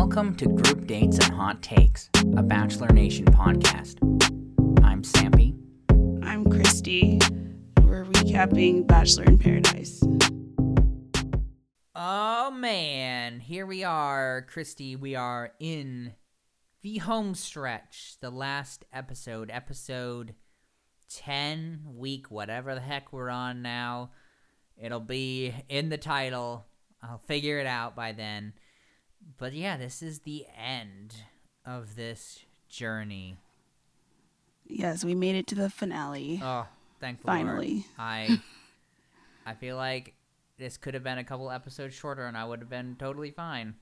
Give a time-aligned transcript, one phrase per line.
[0.00, 3.96] Welcome to Group Dates and Hot Takes, a Bachelor Nation podcast.
[4.84, 5.58] I'm Sampy.
[6.22, 7.18] I'm Christy.
[7.82, 10.00] We're recapping Bachelor in Paradise.
[11.96, 14.94] Oh man, here we are, Christy.
[14.94, 16.14] We are in
[16.82, 20.36] the home stretch, the last episode, episode
[21.12, 24.12] 10, week, whatever the heck we're on now.
[24.80, 26.66] It'll be in the title.
[27.02, 28.52] I'll figure it out by then.
[29.36, 31.14] But yeah, this is the end
[31.66, 33.36] of this journey.
[34.66, 36.40] Yes, we made it to the finale.
[36.42, 36.66] Oh,
[37.00, 37.72] thank Finally.
[37.74, 37.84] Lord.
[37.98, 38.40] I
[39.46, 40.14] I feel like
[40.58, 43.74] this could have been a couple episodes shorter and I would have been totally fine.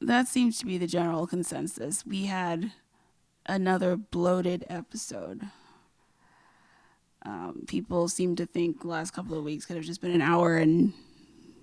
[0.00, 2.06] That seems to be the general consensus.
[2.06, 2.72] We had
[3.46, 5.42] another bloated episode.
[7.24, 10.22] Um, people seem to think the last couple of weeks could have just been an
[10.22, 10.94] hour and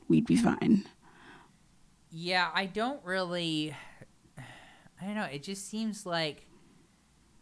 [0.07, 0.85] we'd be fine.
[2.19, 3.75] Yeah, I don't really
[4.39, 6.47] I don't know, it just seems like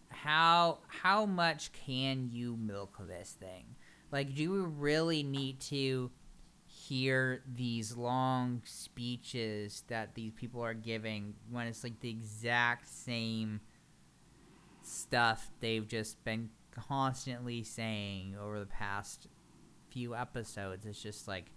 [0.09, 3.77] how how much can you milk this thing?
[4.11, 6.11] Like do we really need to
[6.65, 13.61] hear these long speeches that these people are giving when it's like the exact same
[14.81, 19.29] stuff they've just been constantly saying over the past
[19.89, 20.85] few episodes.
[20.85, 21.53] It's just like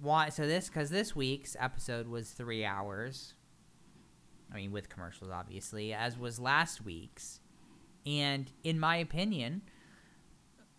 [0.00, 3.34] why so this because this week's episode was three hours.
[4.52, 7.40] I mean with commercials obviously as was last week's.
[8.06, 9.62] And in my opinion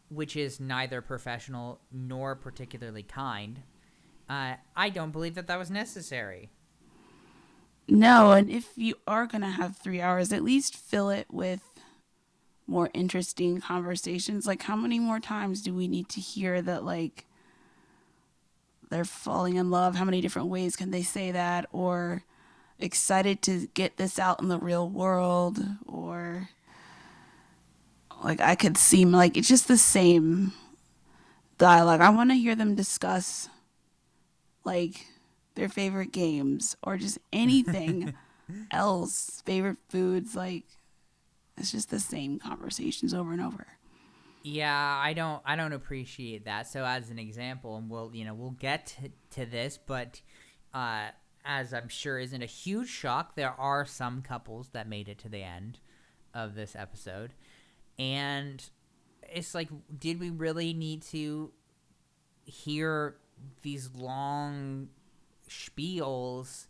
[0.10, 3.62] which is neither professional nor particularly kind
[4.30, 6.50] uh, i don't believe that that was necessary.
[7.88, 11.62] No, and if you are going to have three hours, at least fill it with
[12.66, 14.48] more interesting conversations.
[14.48, 17.26] Like, how many more times do we need to hear that, like,
[18.92, 19.96] they're falling in love?
[19.96, 21.66] How many different ways can they say that?
[21.72, 22.24] Or
[22.78, 25.60] excited to get this out in the real world?
[25.88, 26.50] Or,
[28.24, 30.54] like, I could seem like it's just the same
[31.58, 32.02] dialogue.
[32.02, 33.50] I want to hear them discuss,
[34.64, 35.08] like,
[35.56, 38.14] their favorite games or just anything
[38.72, 40.36] else, favorite foods.
[40.36, 40.66] Like,
[41.58, 43.68] it's just the same conversations over and over.
[44.44, 46.68] Yeah, I don't I don't appreciate that.
[46.68, 50.22] So as an example, and we'll you know we'll get to, to this, but
[50.74, 51.10] uh,
[51.46, 55.30] as I'm sure isn't a huge shock, there are some couples that made it to
[55.30, 55.80] the end
[56.34, 57.34] of this episode,
[58.00, 58.68] and
[59.24, 59.70] it's like,
[60.00, 61.52] did we really need to
[62.44, 63.18] hear
[63.62, 64.90] these long
[65.48, 66.66] spiels?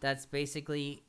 [0.00, 1.02] That's basically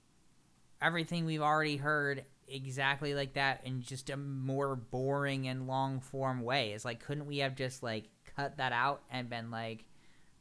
[0.82, 6.42] everything we've already heard exactly like that in just a more boring and long form
[6.42, 6.72] way.
[6.72, 8.06] It's like couldn't we have just like
[8.36, 9.86] cut that out and been like,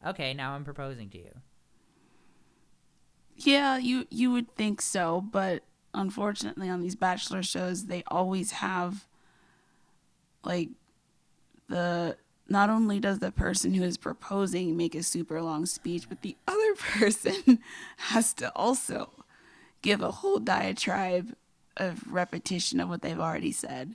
[0.07, 1.31] okay, now I'm proposing to you.
[3.37, 5.63] Yeah, you you would think so, but
[5.95, 9.07] unfortunately on these bachelor shows they always have
[10.43, 10.71] like
[11.69, 12.17] the
[12.49, 16.37] not only does the person who is proposing make a super long speech, but the
[16.47, 17.59] other person
[17.97, 19.11] has to also
[19.81, 21.35] give a whole diatribe
[21.77, 23.95] of repetition of what they've already said.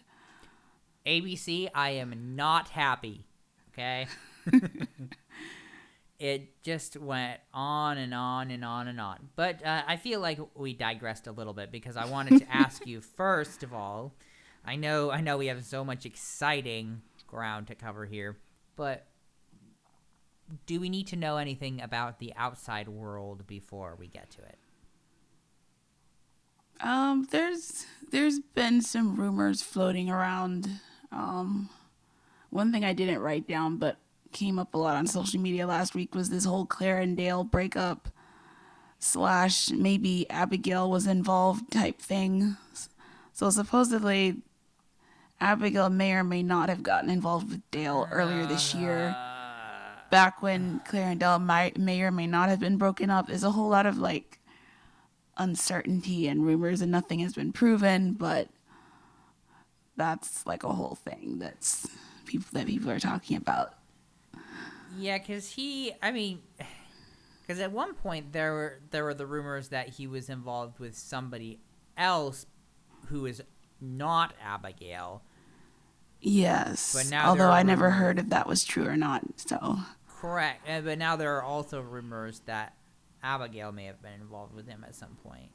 [1.06, 3.26] ABC, I am not happy.
[3.74, 4.08] Okay?
[6.20, 9.30] it just went on and on and on and on.
[9.36, 12.86] But uh, I feel like we digressed a little bit because I wanted to ask
[12.86, 14.14] you first of all.
[14.66, 18.38] I know I know we have so much exciting ground to cover here,
[18.76, 19.06] but
[20.66, 24.58] do we need to know anything about the outside world before we get to it?
[26.80, 30.70] Um, there's there's been some rumors floating around.
[31.12, 31.70] Um,
[32.50, 33.98] one thing I didn't write down, but
[34.32, 37.44] came up a lot on social media last week was this whole Clare and Dale
[37.44, 38.10] breakup
[39.00, 42.58] slash maybe Abigail was involved type thing.
[43.34, 44.38] So supposedly,
[45.40, 49.16] Abigail may or may not have gotten involved with Dale earlier this year.
[50.10, 53.44] Back when Clare and Dale might, may or may not have been broken up, there's
[53.44, 54.37] a whole lot of like
[55.38, 58.50] uncertainty and rumors and nothing has been proven but
[59.96, 61.88] that's like a whole thing that's
[62.26, 63.74] people that people are talking about
[64.98, 66.42] Yeah, because he, I mean,
[67.42, 70.96] because at one point there were there were the rumors that he was involved with
[70.98, 71.60] somebody
[71.98, 72.46] else
[73.08, 73.42] who is
[73.82, 75.22] not Abigail.
[76.22, 79.78] yes But now although i never rumors- heard if that was true or not so
[80.20, 82.74] Correct, but now there are also rumors that
[83.24, 85.50] Abigail may have been involved with him at some point.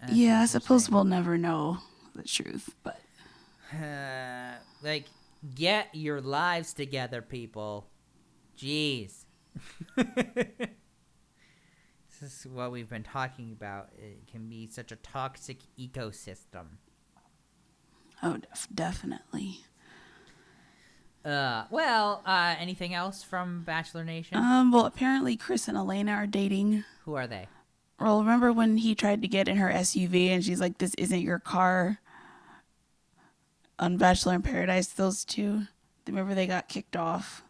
[0.00, 1.78] That's yeah i suppose we'll never know
[2.14, 3.00] the truth but
[3.72, 4.52] Uh,
[4.82, 5.06] like,
[5.54, 7.88] get your lives together, people.
[8.58, 9.24] Jeez.
[12.20, 13.90] This is what we've been talking about.
[13.98, 16.78] It can be such a toxic ecosystem.
[18.22, 19.58] Oh, def- definitely.
[21.26, 24.36] Uh, well, uh, anything else from Bachelor Nation?
[24.36, 26.84] Um, well, apparently Chris and Alana are dating.
[27.04, 27.48] Who are they?
[27.98, 31.20] Well, remember when he tried to get in her SUV and she's like, "This isn't
[31.20, 31.98] your car."
[33.78, 35.62] On Bachelor in Paradise, those two.
[36.06, 37.42] Remember they got kicked off.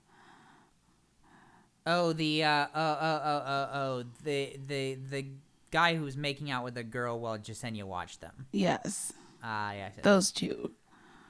[1.87, 5.27] Oh, the uh, oh, oh, oh, oh, oh, the the the
[5.71, 8.47] guy who was making out with a girl while Jessenia watched them.
[8.53, 9.13] Yes,
[9.43, 9.93] Ah, yes.
[9.97, 10.05] yes.
[10.05, 10.73] those two.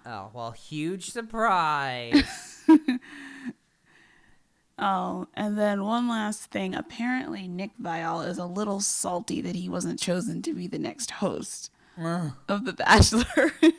[0.07, 2.63] Oh, well, huge surprise.
[4.79, 6.75] Oh, and then one last thing.
[6.75, 11.13] Apparently, Nick Viall is a little salty that he wasn't chosen to be the next
[11.13, 12.33] host Ugh.
[12.47, 13.53] of The Bachelor.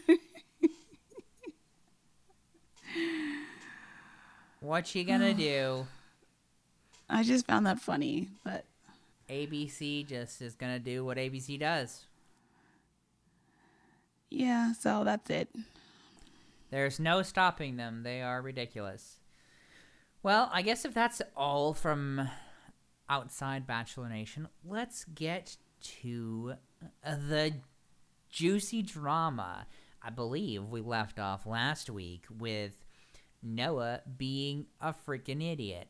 [4.59, 5.85] what you gonna do?
[7.09, 8.65] I just found that funny, but
[9.29, 12.06] ABC just is gonna do what ABC does.
[14.31, 15.47] yeah, so that's it.
[16.69, 18.03] There's no stopping them.
[18.03, 19.19] They are ridiculous.
[20.23, 22.29] Well, I guess if that's all from
[23.09, 25.57] outside Bachelor Nation, let's get
[26.01, 26.55] to
[27.03, 27.53] uh, the
[28.29, 29.67] juicy drama.
[30.01, 32.85] I believe we left off last week with
[33.41, 35.87] Noah being a freaking idiot.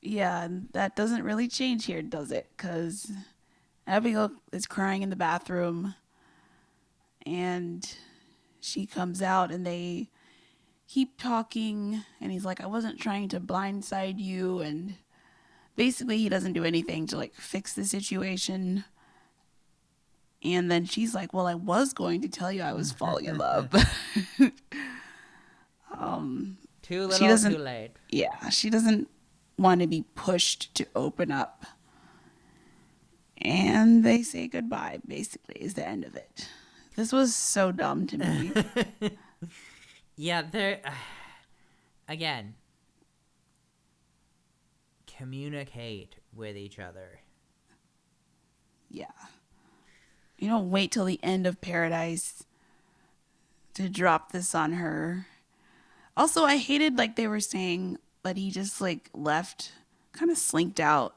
[0.00, 2.46] Yeah, and that doesn't really change here, does it?
[2.56, 3.12] Because
[3.86, 5.94] Abigail is crying in the bathroom,
[7.26, 7.86] and
[8.60, 10.08] she comes out, and they
[10.88, 14.94] keep talking, and he's like, "I wasn't trying to blindside you," and
[15.76, 18.84] basically he doesn't do anything to like fix the situation.
[20.42, 23.38] And then she's like, "Well, I was going to tell you I was falling in
[23.38, 23.72] love."
[25.98, 27.90] um, Too She little, doesn't- too late.
[28.08, 29.08] yeah, she doesn't
[29.58, 31.66] want to be pushed to open up.
[33.42, 36.48] And they say goodbye, basically, is the end of it.
[36.96, 38.52] This was so dumb to me.
[40.16, 40.80] Yeah, they're
[42.08, 42.54] again
[45.20, 47.20] communicate with each other.
[48.90, 49.06] yeah.
[50.38, 52.44] You don't wait till the end of Paradise
[53.74, 55.26] to drop this on her.
[56.16, 59.72] Also, I hated, like, they were saying that he just, like, left,
[60.12, 61.14] kind of slinked out.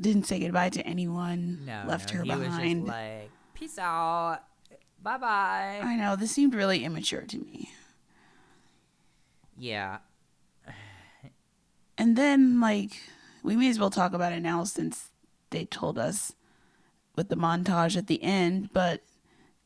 [0.00, 1.60] Didn't say goodbye to anyone.
[1.64, 2.86] No, left no, her behind.
[2.86, 4.40] like, "Peace out,
[5.02, 7.70] bye bye." I know, this seemed really immature to me.
[9.56, 9.98] Yeah,
[11.96, 13.00] And then, like,
[13.44, 15.10] we may as well talk about it now since
[15.50, 16.34] they told us
[17.14, 19.02] with the montage at the end, but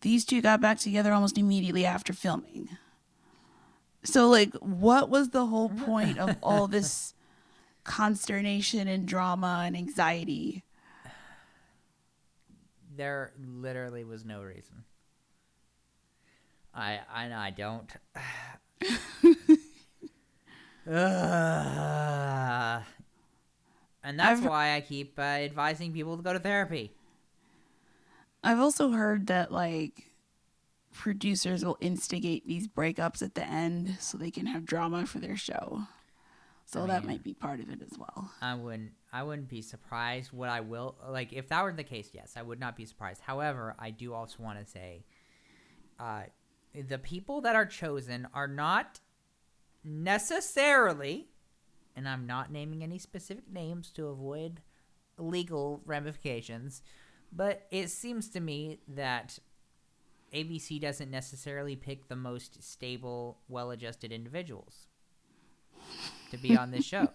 [0.03, 2.69] these two got back together almost immediately after filming.
[4.05, 7.15] So, like, what was the whole point of all this
[7.85, 10.65] consternation and drama and anxiety?
[12.99, 14.85] There literally was no reason.
[16.75, 17.91] I I I don't.
[24.05, 26.93] And that's I've- why I keep uh, advising people to go to therapy.
[28.43, 30.13] I've also heard that, like,
[30.95, 35.37] producers will instigate these breakups at the end so they can have drama for their
[35.37, 35.83] show.
[36.69, 38.31] So I that mean- might be part of it as well.
[38.43, 40.33] I wouldn't I wouldn't be surprised.
[40.35, 43.23] What I will like if that were the case, yes, I would not be surprised.
[43.23, 45.07] However, I do also want to say
[45.99, 46.25] uh
[46.75, 49.01] the people that are chosen are not
[49.83, 51.29] necessarily
[51.97, 54.61] and I'm not naming any specific names to avoid
[55.17, 56.83] legal ramifications,
[57.33, 59.39] but it seems to me that
[60.35, 64.88] ABC doesn't necessarily pick the most stable, well-adjusted individuals
[66.31, 67.09] to be on this show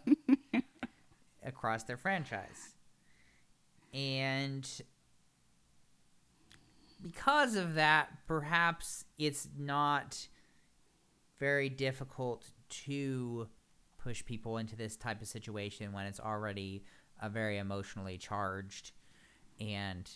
[1.45, 2.75] across their franchise.
[3.93, 4.67] And
[7.01, 10.27] because of that, perhaps it's not
[11.39, 13.47] very difficult to
[14.01, 16.83] push people into this type of situation when it's already
[17.21, 18.91] a very emotionally charged
[19.59, 20.09] and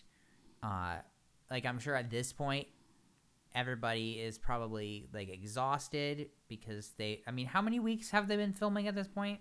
[0.63, 0.95] uh
[1.49, 2.67] like I'm sure at this point
[3.57, 8.53] everybody is probably like exhausted because they I mean how many weeks have they been
[8.53, 9.39] filming at this point?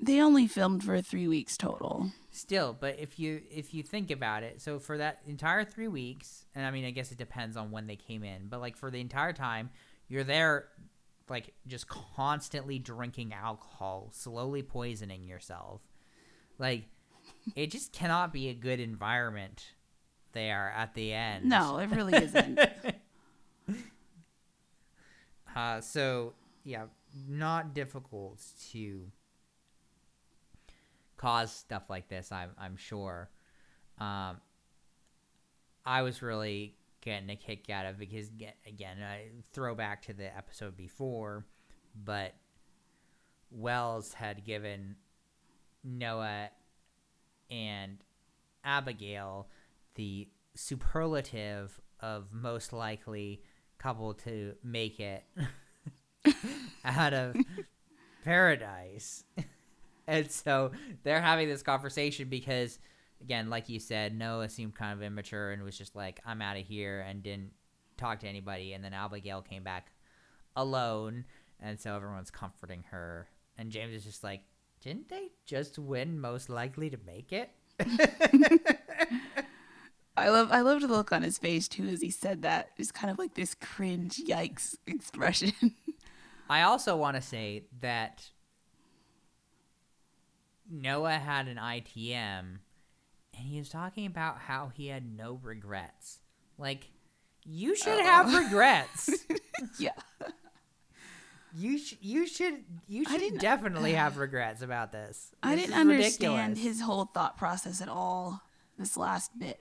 [0.00, 2.10] They only filmed for three weeks total.
[2.30, 6.46] Still, but if you if you think about it, so for that entire three weeks,
[6.54, 8.90] and I mean, I guess it depends on when they came in, but like for
[8.90, 9.70] the entire time,
[10.08, 10.68] you're there,
[11.28, 15.80] like just constantly drinking alcohol, slowly poisoning yourself.
[16.58, 16.84] Like,
[17.54, 19.64] it just cannot be a good environment
[20.32, 21.46] there at the end.
[21.46, 22.58] No, it really isn't.
[25.54, 26.32] Uh, so
[26.64, 26.84] yeah,
[27.28, 28.42] not difficult
[28.72, 29.06] to
[31.16, 32.32] cause stuff like this.
[32.32, 33.30] I'm I'm sure.
[33.98, 34.40] Um,
[35.86, 38.30] I was really getting a kick out of because
[38.66, 41.44] again, I throw back to the episode before,
[42.04, 42.34] but
[43.50, 44.96] Wells had given
[45.84, 46.50] Noah
[47.50, 47.98] and
[48.64, 49.48] Abigail
[49.94, 53.42] the superlative of most likely
[53.84, 55.22] couple to make it
[56.84, 57.36] out of
[58.24, 59.24] paradise.
[60.06, 60.72] and so
[61.02, 62.78] they're having this conversation because
[63.20, 66.56] again, like you said, Noah seemed kind of immature and was just like, I'm out
[66.56, 67.50] of here and didn't
[67.98, 68.72] talk to anybody.
[68.72, 69.92] And then Abigail came back
[70.56, 71.26] alone.
[71.60, 73.28] And so everyone's comforting her.
[73.58, 74.40] And James is just like,
[74.80, 77.50] didn't they just win most likely to make it?
[80.24, 82.70] I love I loved the look on his face too as he said that.
[82.78, 85.52] It's kind of like this cringe yikes expression.
[86.48, 88.30] I also want to say that
[90.70, 92.58] Noah had an ITM
[93.36, 96.20] and he was talking about how he had no regrets.
[96.56, 96.86] Like,
[97.44, 98.02] you should oh.
[98.02, 99.10] have regrets.
[99.78, 99.90] yeah.
[101.54, 105.08] You sh- you should you should definitely have regrets about this.
[105.08, 106.58] this I didn't understand ridiculous.
[106.58, 108.40] his whole thought process at all.
[108.78, 109.60] This last bit,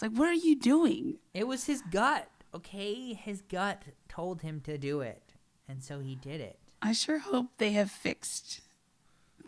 [0.00, 1.18] it's like, what are you doing?
[1.34, 2.26] It was his gut.
[2.54, 5.34] Okay, his gut told him to do it,
[5.68, 6.58] and so he did it.
[6.80, 8.62] I sure hope they have fixed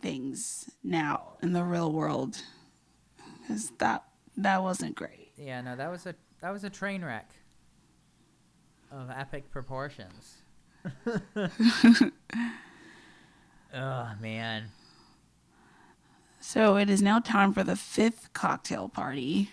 [0.03, 2.43] things now in the real world
[3.41, 4.05] because that
[4.37, 5.33] that wasn't great.
[5.39, 7.31] Yeah, no, that was a that was a train wreck
[8.91, 10.43] of epic proportions.
[13.75, 14.65] oh man.
[16.41, 19.49] So it is now time for the fifth cocktail party.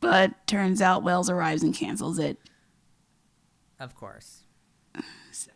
[0.00, 2.38] But turns out Wells arrives and cancels it.
[3.80, 4.44] Of course.
[5.30, 5.50] So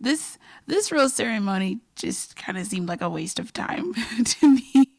[0.00, 4.96] this this rose ceremony just kind of seemed like a waste of time to me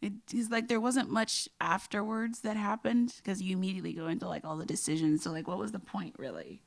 [0.00, 4.44] it is like there wasn't much afterwards that happened because you immediately go into like
[4.44, 5.22] all the decisions.
[5.22, 6.62] So like, what was the point really?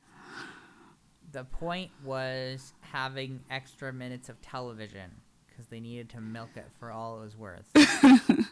[1.32, 5.10] The point was having extra minutes of television
[5.48, 7.68] because they needed to milk it for all it was worth.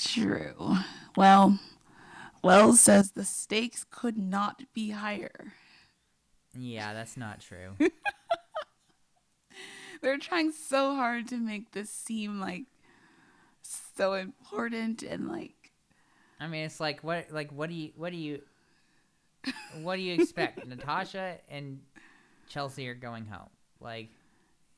[0.00, 0.76] True.
[1.16, 1.58] Well,
[2.42, 5.52] Wells says the stakes could not be higher.
[6.56, 7.74] Yeah, that's not true.
[10.02, 12.64] They're trying so hard to make this seem like
[13.62, 15.72] so important and like
[16.40, 18.42] I mean, it's like what like what do you what do you
[19.82, 20.64] what do you expect?
[20.66, 21.80] Natasha and
[22.48, 23.50] Chelsea are going home.
[23.80, 24.10] Like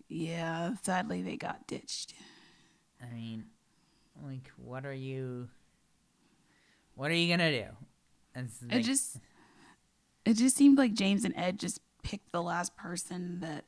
[0.09, 2.15] yeah, sadly they got ditched.
[3.03, 3.45] I mean,
[4.23, 5.49] like what are you
[6.95, 7.69] what are you to do?
[8.35, 9.17] And like, it just
[10.25, 13.65] it just seemed like James and Ed just picked the last person that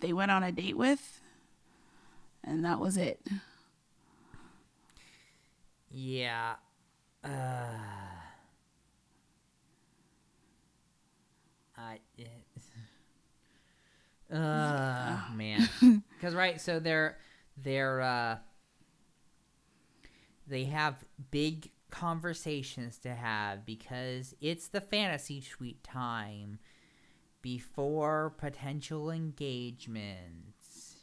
[0.00, 1.20] they went on a date with
[2.44, 3.20] and that was it.
[5.90, 6.54] Yeah.
[7.24, 7.28] Uh,
[11.76, 11.98] I.
[14.32, 15.68] Uh, man.
[16.16, 17.18] Because right, so they're
[17.62, 18.38] they're uh,
[20.52, 26.58] they have big conversations to have because it's the fantasy suite time
[27.40, 30.96] before potential engagements.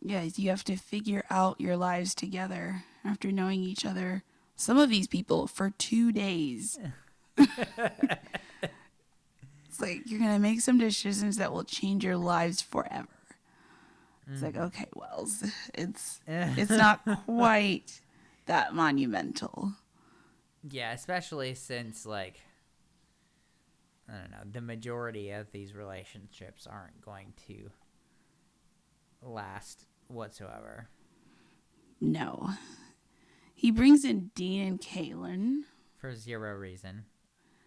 [0.00, 4.22] Yes, you have to figure out your lives together after knowing each other,
[4.54, 6.78] some of these people, for two days.
[7.36, 7.50] it's
[9.80, 13.08] like you're going to make some decisions that will change your lives forever.
[14.30, 14.66] It's like, mm.
[14.66, 18.00] okay, Wells, it's it's not quite
[18.46, 19.72] that monumental.
[20.68, 22.40] Yeah, especially since like
[24.08, 27.70] I don't know, the majority of these relationships aren't going to
[29.22, 30.88] last whatsoever.
[32.00, 32.50] No.
[33.54, 35.62] He brings in Dean and Caelynn
[35.96, 37.04] for zero reason.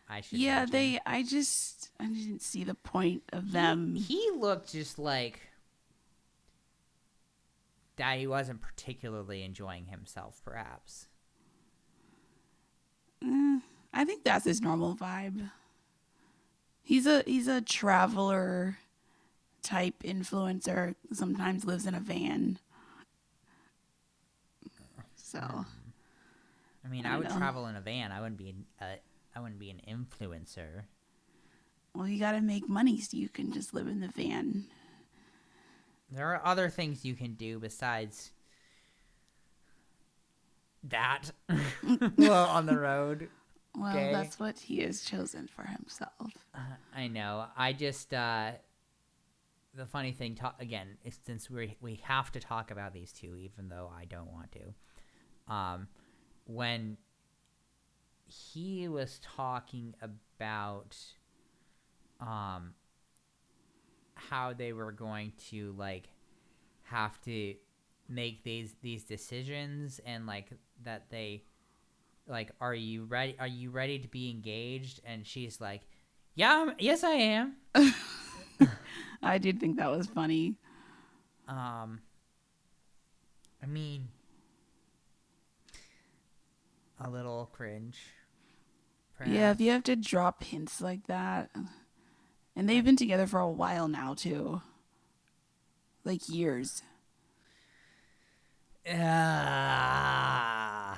[0.08, 0.38] I should.
[0.40, 0.72] Yeah, imagine.
[0.72, 1.00] they.
[1.06, 1.90] I just.
[2.00, 3.96] I didn't see the point of them.
[3.96, 5.40] He, he looked just like
[7.98, 8.18] that.
[8.18, 11.08] He wasn't particularly enjoying himself, perhaps.
[13.24, 13.62] Mm,
[13.94, 15.52] I think that's his normal vibe.
[16.82, 18.78] He's a he's a traveler
[19.62, 20.96] type influencer.
[21.12, 22.60] Sometimes lives in a van.
[25.16, 25.66] So.
[26.86, 27.38] I mean, I, I would know.
[27.38, 28.14] travel in a van.
[28.14, 28.86] I wouldn't be a,
[29.36, 30.84] I wouldn't be an influencer.
[31.94, 34.66] Well, you got to make money so you can just live in the van.
[36.12, 38.32] There are other things you can do besides
[40.84, 41.32] that.
[42.18, 43.30] well, on the road.
[43.78, 44.12] Well, okay?
[44.12, 46.32] that's what he has chosen for himself.
[46.56, 46.60] Uh,
[46.96, 47.46] I know.
[47.56, 48.52] I just uh
[49.76, 53.36] the funny thing, ta- again, is since we we have to talk about these two,
[53.38, 55.54] even though I don't want to.
[55.54, 55.88] Um,
[56.46, 56.98] when
[58.26, 60.98] he was talking about
[62.20, 62.74] um
[64.30, 66.10] how they were going to like
[66.84, 67.54] have to
[68.10, 70.48] make these these decisions and like
[70.84, 71.44] that they
[72.28, 75.82] like are you ready are you ready to be engaged and she's like
[76.36, 77.56] yeah I'm- yes i am
[79.22, 80.56] I did think that was funny.
[81.48, 82.00] um
[83.62, 84.08] i mean
[87.00, 87.98] a little cringe
[89.26, 91.50] Yeah, if you have to drop hints like that.
[92.58, 94.62] And they've been together for a while now, too.
[96.04, 96.82] Like years.
[98.90, 100.98] Ah.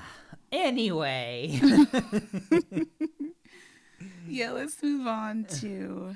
[0.52, 1.60] anyway
[4.28, 6.16] Yeah, let's move on to.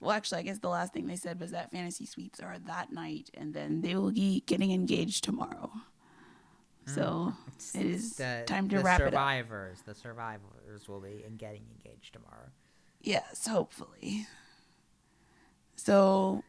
[0.00, 2.92] Well, actually, I guess the last thing they said was that fantasy suites are that
[2.92, 5.70] night, and then they will be getting engaged tomorrow.
[6.86, 7.34] So
[7.74, 9.10] it is the, time to wrap it up.
[9.10, 12.48] survivors the survivors will be in getting engaged tomorrow
[13.02, 14.26] Yes, hopefully.
[15.76, 16.42] So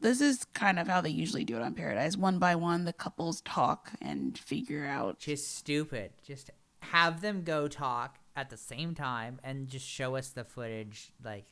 [0.00, 2.16] this is kind of how they usually do it on Paradise.
[2.16, 5.18] One by one, the couples talk and figure out.
[5.18, 10.30] just stupid just have them go talk at the same time and just show us
[10.30, 11.46] the footage like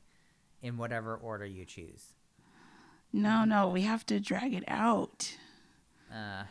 [0.60, 2.14] in whatever order you choose
[3.12, 5.36] No, no, we have to drag it out.
[6.12, 6.42] uh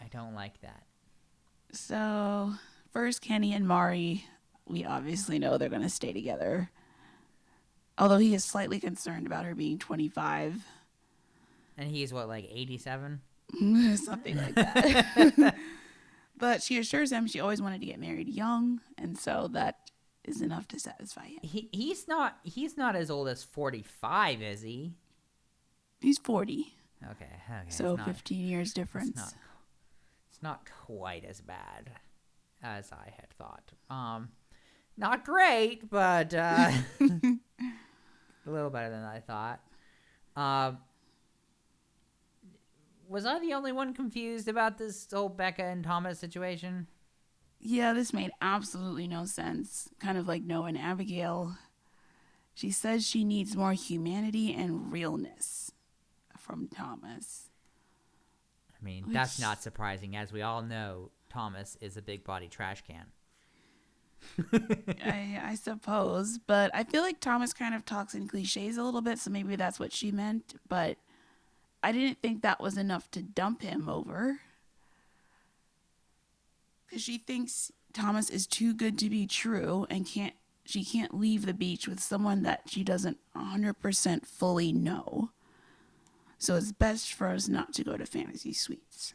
[0.00, 0.82] i don't like that
[1.72, 2.54] So
[2.92, 4.24] first, Kenny and Mari.
[4.66, 6.70] We obviously know they're going to stay together.
[7.98, 10.64] Although he is slightly concerned about her being 25.
[11.78, 13.20] and he's what like 87
[13.96, 15.54] something like that.
[16.36, 19.90] but she assures him she always wanted to get married young, and so that
[20.24, 21.38] is enough to satisfy him.
[21.42, 24.94] he, he's not he's not as old as 45 is he
[26.00, 26.74] He's 40,
[27.12, 29.16] okay okay so it's not, 15 years it's difference.
[29.16, 29.34] not
[30.30, 31.90] it's not quite as bad
[32.62, 34.28] as i had thought um
[34.98, 36.72] not great but uh
[38.46, 39.60] a little better than i thought
[40.36, 40.78] um
[43.08, 46.86] was i the only one confused about this whole becca and thomas situation
[47.60, 49.88] Yeah, this made absolutely no sense.
[49.98, 51.56] Kind of like Noah and Abigail.
[52.54, 55.72] She says she needs more humanity and realness
[56.38, 57.48] from Thomas.
[58.78, 62.82] i mean that's not surprising as we all know thomas is a big body trash
[62.86, 63.06] can
[64.52, 69.00] I, I suppose, but I feel like Thomas kind of talks in cliches a little
[69.00, 70.54] bit, so maybe that's what she meant.
[70.68, 70.98] But
[71.82, 74.40] I didn't think that was enough to dump him over.
[76.86, 81.46] Because she thinks Thomas is too good to be true and can't she can't leave
[81.46, 85.30] the beach with someone that she doesn't 100% fully know.
[86.38, 89.14] So it's best for us not to go to fantasy suites.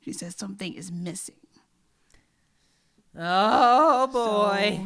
[0.00, 1.43] She says something is missing.
[3.18, 4.80] Oh boy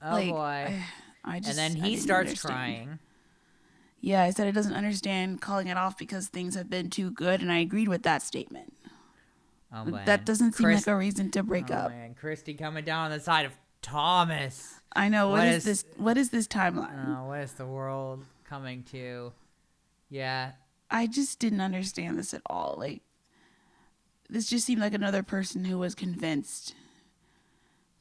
[0.00, 0.82] So, oh like, boy
[1.24, 2.54] I, I just, and then he starts understand.
[2.54, 2.98] crying
[4.00, 7.40] Yeah, I said it doesn't understand calling it off because things have been too good,
[7.40, 8.74] and I agreed with that statement.
[9.72, 10.04] oh man.
[10.06, 11.90] that doesn't seem Chris- like a reason to break oh, up.
[11.90, 13.52] man christy coming down on the side of
[13.82, 15.84] thomas I know What what is, is- this?
[15.98, 17.18] What is this timeline?
[17.18, 19.32] Oh, what is the world coming to?
[20.08, 20.52] Yeah,
[20.88, 22.76] I just didn't understand this at all.
[22.78, 23.02] Like,
[24.34, 26.74] this just seemed like another person who was convinced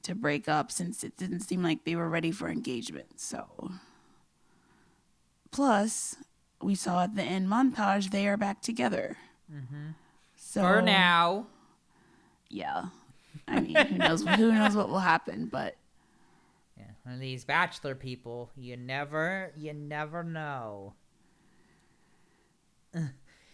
[0.02, 3.20] to break up since it didn't seem like they were ready for engagement.
[3.22, 3.72] So,
[5.52, 6.18] plus,
[6.62, 9.18] we saw at the end montage they are back together.
[9.54, 9.92] Mm-hmm.
[10.36, 11.48] So for now.
[12.50, 12.86] yeah.
[13.48, 14.24] I mean, who knows?
[14.24, 15.48] Who knows what will happen?
[15.52, 15.76] But
[16.78, 20.94] Yeah, and these bachelor people, you never, you never know.
[22.94, 23.02] yeah,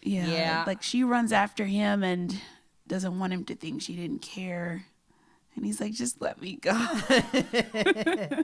[0.02, 0.64] Yeah.
[0.68, 2.40] like she runs after him and
[2.90, 4.84] doesn't want him to think she didn't care.
[5.56, 6.74] And he's like, just let me go.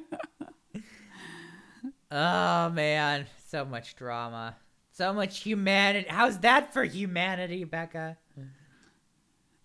[2.11, 4.55] Oh man, so much drama,
[4.91, 6.07] so much humanity.
[6.07, 8.17] How's that for humanity, Becca?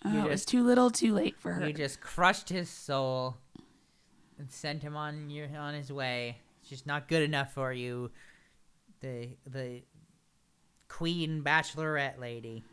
[0.05, 1.67] Oh, You it was too little, too late for her.
[1.67, 3.37] You just crushed his soul
[4.39, 6.39] and sent him on your on his way.
[6.61, 8.11] It's just not good enough for you,
[9.01, 9.83] the the
[10.89, 12.65] queen bachelorette lady.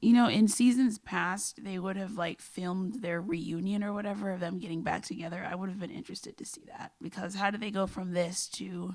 [0.00, 4.38] You know, in seasons past, they would have like filmed their reunion or whatever of
[4.38, 5.44] them getting back together.
[5.44, 8.48] I would have been interested to see that because how do they go from this
[8.50, 8.94] to,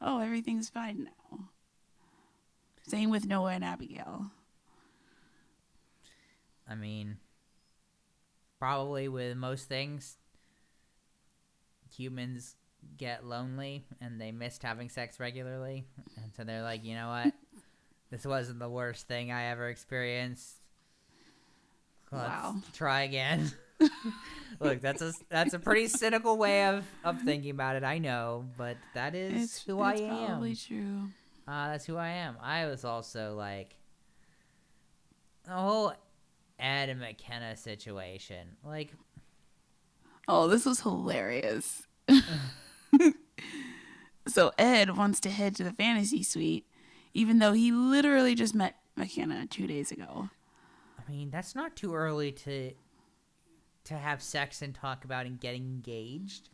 [0.00, 1.50] oh, everything's fine now?
[2.86, 4.30] Same with Noah and Abigail.
[6.66, 7.18] I mean,
[8.58, 10.16] probably with most things,
[11.94, 12.56] humans
[12.96, 15.84] get lonely and they missed having sex regularly,
[16.16, 17.34] and so they're like, you know what,
[18.10, 20.54] this wasn't the worst thing I ever experienced.
[22.10, 22.56] Let's Wow.
[22.72, 23.50] try again.
[24.60, 27.84] Look, that's a that's a pretty cynical way of, of thinking about it.
[27.84, 30.26] I know, but that is It's, who it's I am.
[30.28, 31.08] probably true.
[31.46, 32.36] Uh, that's who I am.
[32.42, 33.76] I was also like
[35.44, 35.92] the whole
[36.58, 38.56] Ed and McKenna situation.
[38.64, 38.92] Like,
[40.26, 41.86] Oh, this was hilarious.
[44.26, 46.66] so Ed wants to head to the fantasy suite,
[47.18, 50.30] even though he literally just met McKenna two days ago.
[50.96, 52.72] I mean, that's not too early to
[53.84, 56.48] to have sex and talk about and get engaged.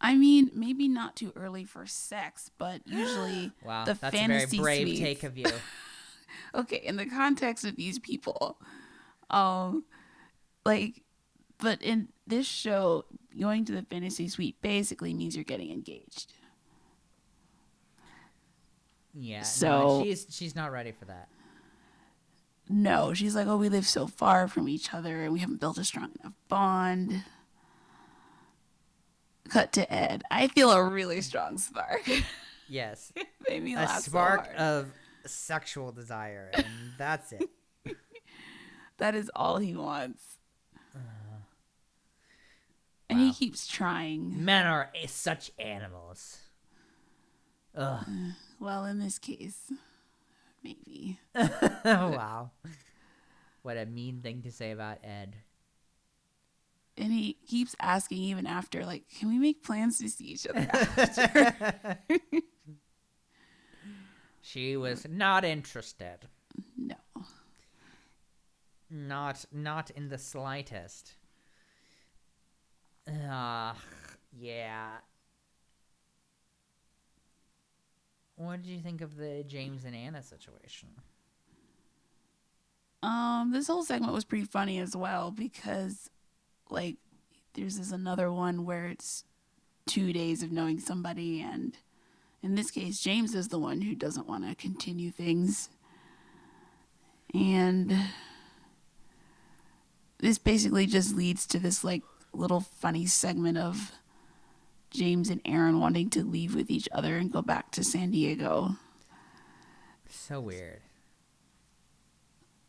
[0.00, 4.60] I mean, maybe not too early for sex, but usually Wow, the that's fantasy a
[4.60, 5.00] very brave suites.
[5.00, 5.46] take of you.
[6.54, 8.60] okay, in the context of these people,
[9.30, 9.84] um,
[10.66, 11.04] like,
[11.58, 13.06] but in this show,
[13.40, 16.34] going to the fantasy suite basically means you're getting engaged.
[19.20, 19.42] Yeah.
[19.42, 21.28] So- no, she's she's not ready for that.
[22.70, 25.78] No, she's like, oh, we live so far from each other and we haven't built
[25.78, 27.24] a strong enough bond.
[29.48, 30.22] Cut to Ed.
[30.30, 32.02] I feel a really strong spark.
[32.68, 33.10] Yes,
[33.48, 34.56] Made me a laugh so spark hard.
[34.58, 34.90] of
[35.24, 36.66] sexual desire, and
[36.98, 37.48] that's it.
[38.98, 40.22] that is all he wants.
[40.94, 40.98] Uh,
[43.08, 44.44] and he keeps trying.
[44.44, 46.40] Men are a- such animals.
[47.74, 48.04] Ugh.
[48.06, 48.32] Mm.
[48.60, 49.72] Well, in this case,
[50.64, 51.18] maybe.
[51.84, 52.50] wow.
[53.62, 55.36] What a mean thing to say about Ed.
[56.96, 60.66] And he keeps asking even after, like, can we make plans to see each other
[60.72, 61.98] after?
[64.40, 66.26] She was not interested.
[66.76, 66.96] no.
[68.90, 71.16] Not not in the slightest.
[73.06, 73.76] Ah,
[74.32, 74.98] yeah.
[78.38, 80.90] What did you think of the James and Anna situation?
[83.02, 86.08] Um, this whole segment was pretty funny as well because,
[86.70, 86.98] like,
[87.54, 89.24] there's this another one where it's
[89.86, 91.78] two days of knowing somebody, and
[92.40, 95.68] in this case, James is the one who doesn't want to continue things,
[97.34, 97.92] and
[100.18, 103.90] this basically just leads to this like little funny segment of
[104.90, 108.76] James and Aaron wanting to leave with each other and go back to San Diego.
[110.08, 110.80] So weird.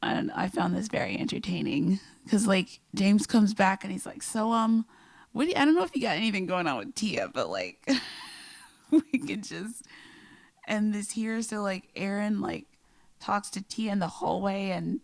[0.02, 4.52] and I found this very entertaining because like James comes back and he's like, "So
[4.52, 4.86] um,
[5.34, 5.46] what?
[5.46, 7.88] Do you, I don't know if you got anything going on with Tia, but like,
[8.92, 9.86] we could just
[10.68, 12.66] end this here." So like, Aaron like
[13.20, 15.02] talks to Tia in the hallway, and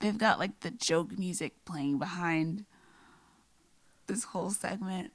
[0.00, 2.64] they've got like the joke music playing behind
[4.06, 5.12] this whole segment,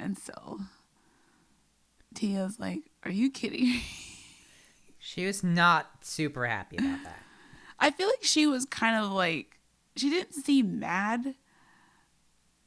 [0.00, 0.60] and so
[2.14, 3.84] Tia's like, "Are you kidding?" me?"
[4.98, 7.22] She was not super happy about that.
[7.78, 9.58] I feel like she was kind of like
[9.96, 11.34] she didn't seem mad.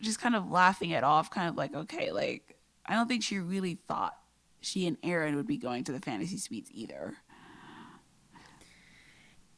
[0.02, 3.40] Just kind of laughing it off, kind of like, okay, like I don't think she
[3.40, 4.18] really thought
[4.62, 7.16] she and Aaron would be going to the fantasy suites either.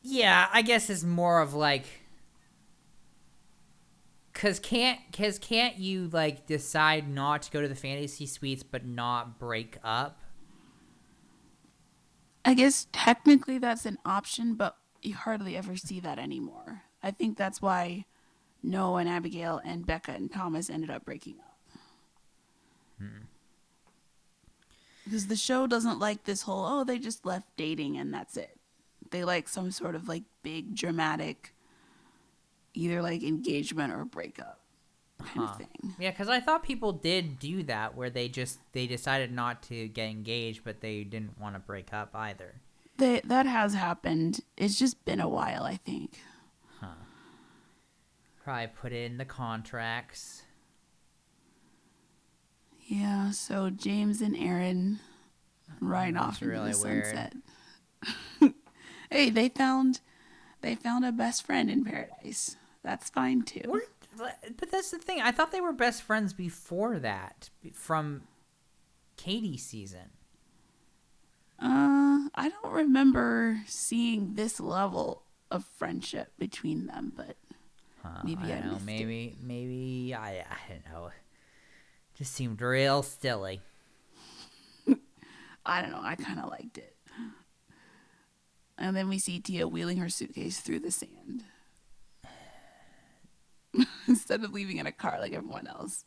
[0.02, 1.86] Yeah, I guess it's more of like
[4.46, 8.86] cuz can't cuz can't you like decide not to go to the fantasy suites but
[8.86, 10.22] not break up?
[12.44, 16.84] I guess technically that's an option, but you hardly ever see that anymore.
[17.02, 18.06] I think that's why
[18.62, 21.58] Noah and Abigail and Becca and Thomas ended up breaking up.
[23.00, 23.24] Hmm.
[25.04, 28.60] Because the show doesn't like this whole, oh, they just left dating and that's it.
[29.10, 31.55] They like some sort of like big dramatic,
[32.76, 34.60] either like engagement or breakup
[35.20, 35.52] kind Huh.
[35.54, 35.96] of thing.
[36.00, 39.88] Yeah, cuz I thought people did do that where they just they decided not to
[39.88, 42.62] get engaged but they didn't want to break up either.
[42.98, 44.40] They, that has happened.
[44.56, 46.18] It's just been a while, I think.
[46.80, 46.96] Huh.
[48.42, 50.44] Probably put it in the contracts.
[52.88, 55.00] Yeah, so James and Aaron
[55.68, 57.34] uh-huh, ride That's off into really the sunset.
[59.12, 60.02] hey, they found
[60.62, 62.56] they found a best friend in paradise.
[62.86, 63.64] That's fine too.
[63.68, 63.82] We're-
[64.18, 65.20] but that's the thing.
[65.22, 68.22] I thought they were best friends before that from
[69.18, 70.12] Katie's season.
[71.60, 77.36] Uh, I don't remember seeing this level of friendship between them, but
[78.24, 78.72] Maybe I I don't know.
[78.74, 78.86] missed it.
[78.86, 81.10] Maybe, maybe I, I don't know.
[82.18, 83.62] Just seemed real silly.
[85.66, 86.02] I don't know.
[86.02, 86.96] I kind of liked it.
[88.78, 91.44] And then we see Tia wheeling her suitcase through the sand
[94.08, 96.06] instead of leaving in a car like everyone else.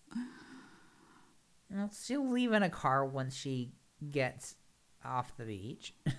[1.71, 3.73] Well, she'll leave in a car once she
[4.11, 4.57] gets
[5.05, 5.95] off the beach.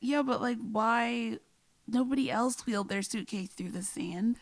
[0.00, 1.38] Yeah, but like, why?
[1.88, 4.36] Nobody else wheeled their suitcase through the sand.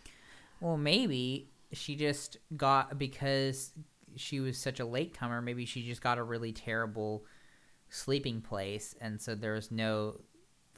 [0.61, 3.73] Well, maybe she just got because
[4.16, 5.42] she was such a latecomer.
[5.42, 7.25] Maybe she just got a really terrible
[7.88, 10.20] sleeping place, and so there was no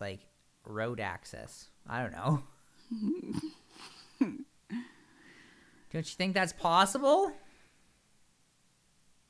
[0.01, 0.21] like
[0.65, 1.71] road access.
[1.89, 2.43] I don't know.
[5.97, 7.33] don't you think that's possible?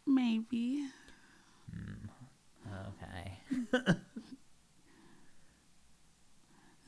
[0.04, 0.84] Maybe.
[1.72, 2.08] Hmm.
[2.88, 3.94] Okay.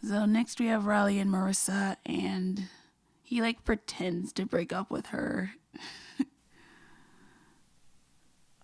[0.00, 2.68] So next we have Riley and Maurissa, and
[3.20, 5.50] he like pretends to break up with her.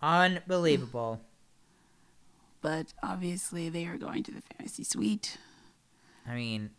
[0.01, 1.21] Unbelievable.
[2.63, 5.37] But obviously, they are going to the fantasy suite.
[6.27, 6.71] I mean,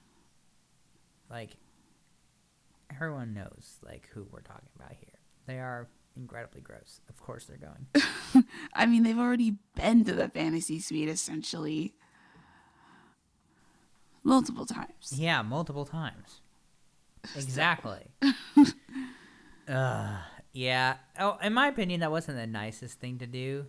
[1.30, 1.52] like,
[2.95, 5.19] everyone knows like who we're talking about here.
[5.47, 7.01] They are incredibly gross.
[7.10, 8.45] Of course, they're going.
[8.73, 11.93] I mean, they've already been to the fantasy suite essentially
[14.23, 15.13] multiple times.
[15.13, 16.41] Yeah, multiple times.
[17.36, 18.08] Exactly.
[19.67, 20.17] uh,
[20.53, 20.95] yeah.
[21.19, 23.67] Oh, in my opinion, that wasn't the nicest thing to do.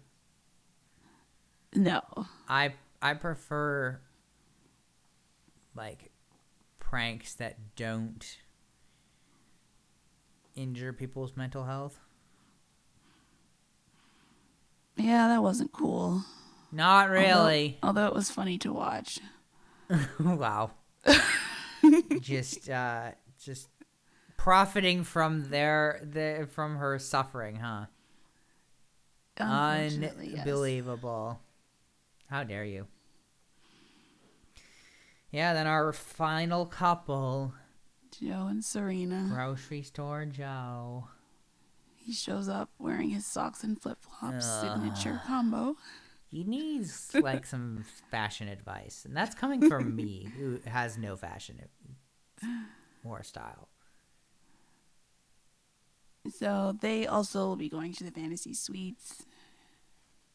[1.74, 2.00] No.
[2.48, 4.00] I I prefer
[5.74, 6.10] like
[6.78, 8.38] pranks that don't
[10.56, 12.00] injure people's mental health.
[14.96, 16.24] Yeah, that wasn't cool.
[16.72, 17.78] Not really.
[17.82, 19.20] Although, although it was funny to watch.
[20.20, 20.72] wow.
[22.20, 23.68] just uh just
[24.36, 27.86] profiting from their the from her suffering, huh?
[29.38, 30.46] Unfortunately, yes.
[30.46, 31.40] Unbelievable.
[32.28, 32.86] How dare you?
[35.30, 37.52] Yeah, then our final couple,
[38.20, 39.28] Joe and Serena.
[39.32, 41.08] grocery store Joe.
[41.96, 45.76] He shows up wearing his socks and flip flops, signature combo.
[46.30, 51.60] He needs like some fashion advice, and that's coming from me, who has no fashion
[53.04, 53.68] or style.
[56.30, 59.26] So they also will be going to the fantasy suites.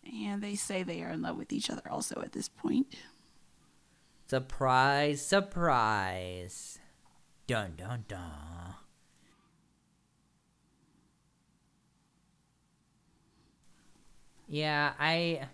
[0.03, 2.95] And they say they are in love with each other also at this point.
[4.27, 6.79] Surprise, surprise.
[7.47, 8.75] Dun dun dun.
[14.47, 15.47] Yeah, I I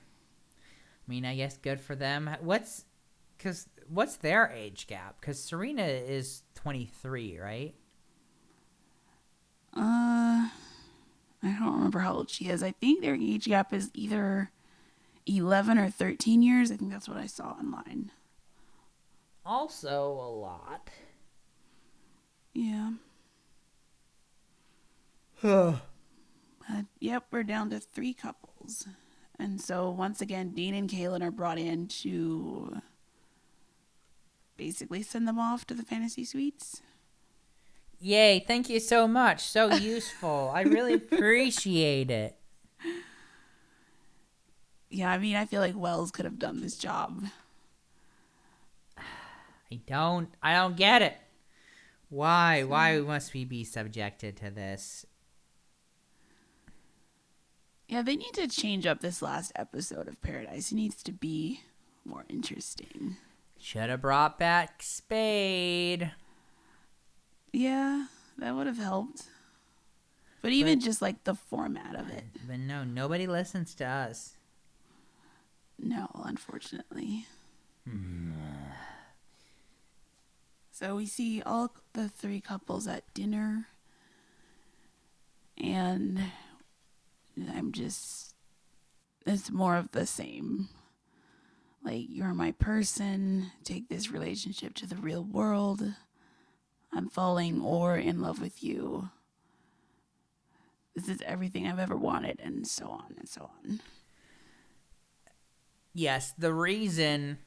[1.08, 2.30] mean, I guess good for them.
[2.42, 2.86] What's
[3.40, 5.22] cuz what's their age gap?
[5.22, 7.76] Cuz Serena is 23, right?
[9.76, 10.50] Uh
[11.44, 12.64] I don't remember how old she is.
[12.64, 14.52] I think their age gap is either
[15.28, 16.72] 11 or 13 years.
[16.72, 18.12] I think that's what I saw online.
[19.46, 20.90] Also a lot.
[22.58, 22.90] Yeah.
[25.44, 25.76] But
[26.68, 28.88] uh, yep, we're down to three couples.
[29.38, 32.82] And so once again, Dean and Caelynn are brought in to
[34.58, 36.82] basically send them off to the fantasy suites.
[38.00, 39.44] Yay, thank you so much.
[39.44, 40.52] So useful.
[40.52, 42.40] I really appreciate it.
[44.90, 47.26] Yeah, I mean, I feel like Wells could have done this job.
[48.98, 51.18] I don't I don't get it.
[52.10, 52.64] Why?
[52.64, 55.06] Why must we be subjected to this?
[57.88, 60.72] Yeah, they need to change up this last episode of Paradise.
[60.72, 61.62] It needs to be
[62.04, 63.18] more interesting.
[63.60, 66.12] Should have brought back Spade.
[67.54, 69.24] Yeah, that would have helped.
[70.42, 72.24] But even just like the format of it.
[72.48, 74.34] But no, nobody listens to us.
[75.80, 77.26] No, unfortunately.
[80.78, 83.66] so we see all the three couples at dinner.
[85.58, 86.22] And
[87.52, 88.36] I'm just.
[89.26, 90.70] It's more of the same.
[91.84, 93.52] Like, you're my person.
[93.64, 95.84] Take this relationship to the real world.
[96.94, 99.10] I'm falling or in love with you.
[100.96, 103.82] This is everything I've ever wanted, and so on and so on.
[105.96, 107.40] Yes, the reason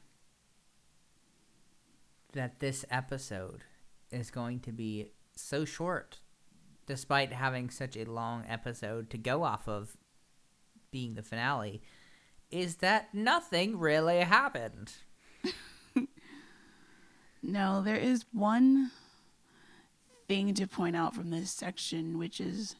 [2.33, 3.63] that this episode
[4.11, 6.19] is going to be so short,
[6.85, 9.97] despite having such a long episode to go off of
[10.91, 11.81] being the finale,
[12.49, 14.93] is that nothing really happened.
[17.43, 18.91] No, there is one
[20.27, 22.75] thing to point out from this section, which is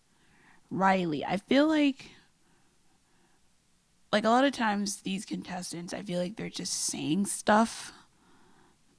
[0.70, 1.26] Riley.
[1.26, 2.12] I feel like,
[4.12, 7.92] like a lot of times, these contestants, I feel like they're just saying stuff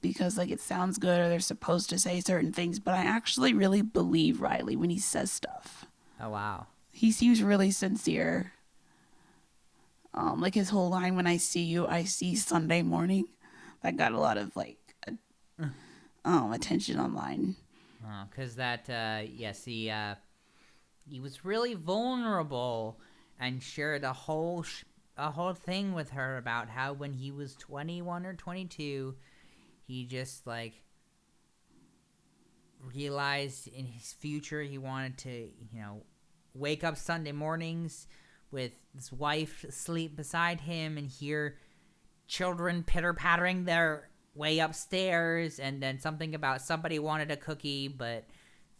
[0.03, 3.53] because, like, it sounds good or they're supposed to say certain things, but I actually
[3.53, 5.85] really believe Riley when he says stuff.
[6.21, 6.67] Oh, wow.
[6.91, 8.53] He seems really sincere
[10.13, 13.25] Um, like his whole line, "When I see you, I see Sunday morning."
[13.81, 15.65] That got a lot of like uh,
[16.23, 17.55] um attention online.
[18.29, 20.15] because that uh yes he uh
[21.09, 22.99] he was really vulnerable
[23.39, 24.83] and shared a whole sh-
[25.17, 29.15] a whole thing with her about how when he was 21 or 22
[29.87, 30.73] he just like
[32.93, 36.01] realized in his future he wanted to you know
[36.53, 38.07] wake up sunday mornings
[38.51, 41.57] with his wife asleep beside him and hear
[42.27, 48.25] children pitter pattering their way upstairs and then something about somebody wanted a cookie but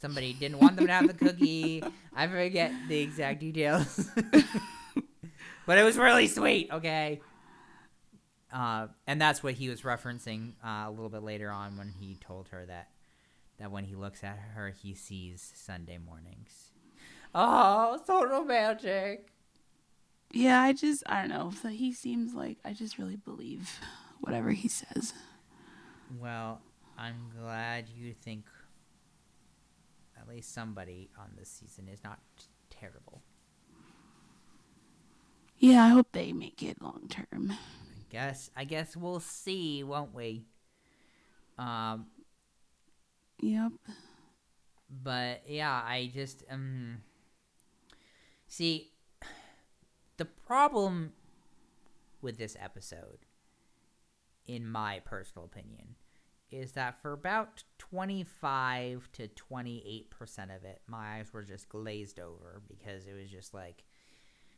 [0.03, 1.81] somebody didn't want them to have the cookie.
[2.15, 4.09] I forget the exact details.
[5.65, 7.21] But it was really sweet okay
[8.53, 12.15] uh, and that's what he was referencing uh, a little bit later on when he
[12.15, 12.89] told her that
[13.57, 16.71] that when he looks at her he sees sunday mornings
[17.35, 19.29] oh so romantic
[20.31, 21.51] Yeah, I just I don't know.
[21.61, 23.79] So he seems like I just really believe
[24.21, 25.13] whatever he says.
[26.19, 26.61] Well,
[26.97, 28.45] I'm glad you think
[30.19, 32.19] at least somebody on this season is not
[32.71, 33.21] terrible.
[35.57, 37.53] Yeah, I hope they make it long term.
[38.13, 40.45] I guess I guess we'll see, won't we?
[41.57, 42.05] Um,
[43.41, 43.71] Yep.
[44.89, 46.97] but yeah, I just um
[48.47, 48.91] see
[50.17, 51.13] the problem
[52.21, 53.25] with this episode
[54.45, 55.95] in my personal opinion
[56.51, 62.61] is that for about 25 to 28% of it my eyes were just glazed over
[62.67, 63.83] because it was just like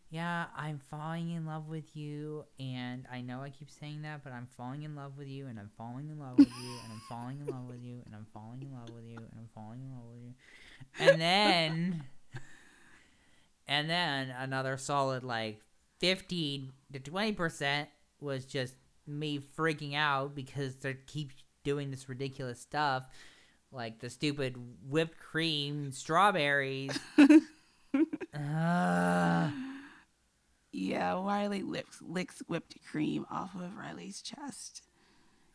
[0.09, 4.31] yeah i'm falling in love with you and i know i keep saying that but
[4.31, 7.01] i'm falling in love with you and i'm falling in love with you and i'm
[7.09, 9.81] falling in love with you and i'm falling in love with you and i'm falling
[9.81, 10.33] in love with you.
[10.99, 12.03] And then
[13.67, 15.61] and then another solid like
[15.99, 17.87] 15 to 20%
[18.19, 18.75] was just
[19.07, 21.31] me freaking out because they keep
[21.63, 23.07] doing this ridiculous stuff
[23.71, 24.55] like the stupid
[24.87, 26.97] whipped cream strawberries.
[28.35, 29.49] Uh,
[30.77, 34.83] Yeah, Riley licks, licks whipped cream off of Riley's chest.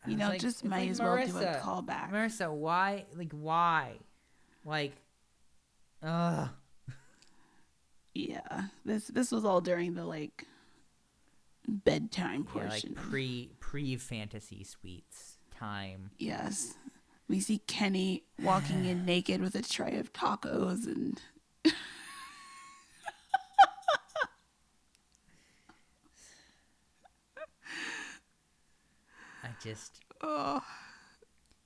[0.07, 2.11] You know, like- just might like, as well do a callback.
[2.11, 3.05] Maurissa, why?
[3.15, 3.97] Like, why?
[4.65, 4.93] Like,
[6.01, 6.49] ugh.
[8.15, 10.45] Yeah, this this was all during the like
[11.67, 16.11] bedtime Yeah, like pre pre fantasy suites time.
[16.17, 16.73] yes,
[17.29, 21.21] we see Kenny walking in naked with a tray of tacos and
[29.63, 30.61] just oh,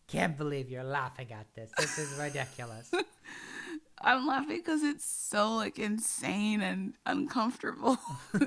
[0.07, 1.71] can't believe you're laughing at this.
[1.77, 2.91] This is ridiculous.
[4.01, 7.97] I'm laughing because it's so like insane and uncomfortable.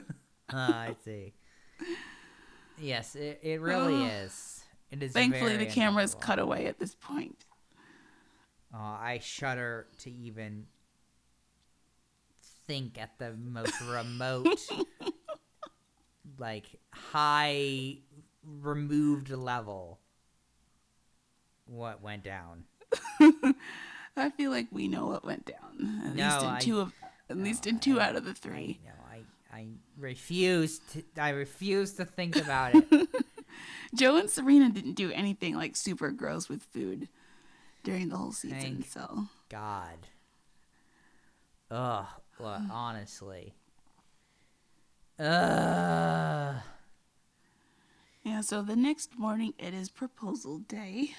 [0.51, 1.35] Ah, I see.
[2.79, 4.11] Yes, it, it really Ugh.
[4.25, 4.63] is.
[4.91, 5.13] It is.
[5.13, 6.21] Thankfully, the camera's uncomfortable.
[6.21, 7.45] cut away at this point.
[8.73, 10.65] Uh, I shudder to even
[12.67, 14.59] think at the most remote,
[16.39, 17.99] like high
[18.61, 19.99] removed level,
[21.67, 22.65] what went down.
[24.17, 26.03] I feel like we know what went down.
[26.07, 26.93] At No, least in I- two of
[27.31, 28.81] at least in two out of the three.
[28.85, 29.21] No, I
[29.57, 29.67] I
[29.99, 31.03] refuse to.
[31.21, 33.09] I refuse to think about it.
[33.95, 37.09] Joe and Serena didn't do anything like super gross with food
[37.85, 38.61] during the whole season.
[38.61, 39.99] Thank- So God.
[41.71, 42.07] Ugh.
[42.41, 43.53] Look, honestly.
[45.19, 46.55] Ugh.
[48.29, 48.41] Yeah.
[48.43, 51.14] So the next morning, it is proposal day,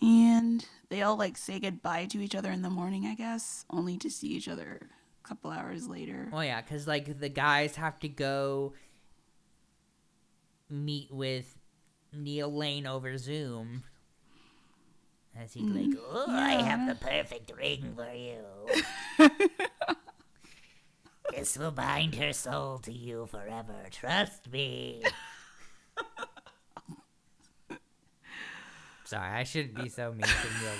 [0.00, 3.06] and they all like say goodbye to each other in the morning.
[3.06, 4.88] I guess only to see each other
[5.24, 6.28] a couple hours later.
[6.30, 8.74] Well, yeah, because like the guys have to go
[10.68, 11.58] meet with
[12.12, 13.84] Neil Lane over Zoom.
[15.34, 19.28] As he's like, oh, I have the perfect ring for you.
[21.52, 23.74] this will bind her soul to you forever.
[23.90, 25.02] Trust me.
[29.04, 30.72] Sorry, I shouldn't be so mean to Neil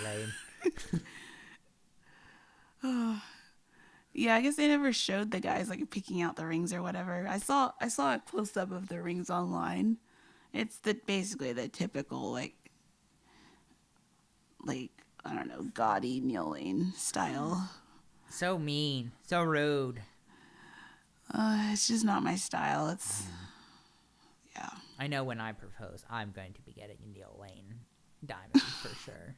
[2.82, 3.20] Lane.
[4.14, 7.26] Yeah, I guess they never showed the guys like picking out the rings or whatever.
[7.26, 9.96] I saw I saw a close up of the rings online.
[10.52, 12.54] It's the basically the typical like
[14.62, 14.90] like
[15.24, 17.70] I don't know, gaudy Neil Lane style.
[18.28, 20.02] So mean, so rude.
[21.32, 22.88] Uh, it's just not my style.
[22.88, 23.24] It's
[24.54, 24.68] yeah.
[24.98, 27.80] I know when I propose, I'm going to be getting a Neil Lane
[28.24, 29.36] diamond for sure.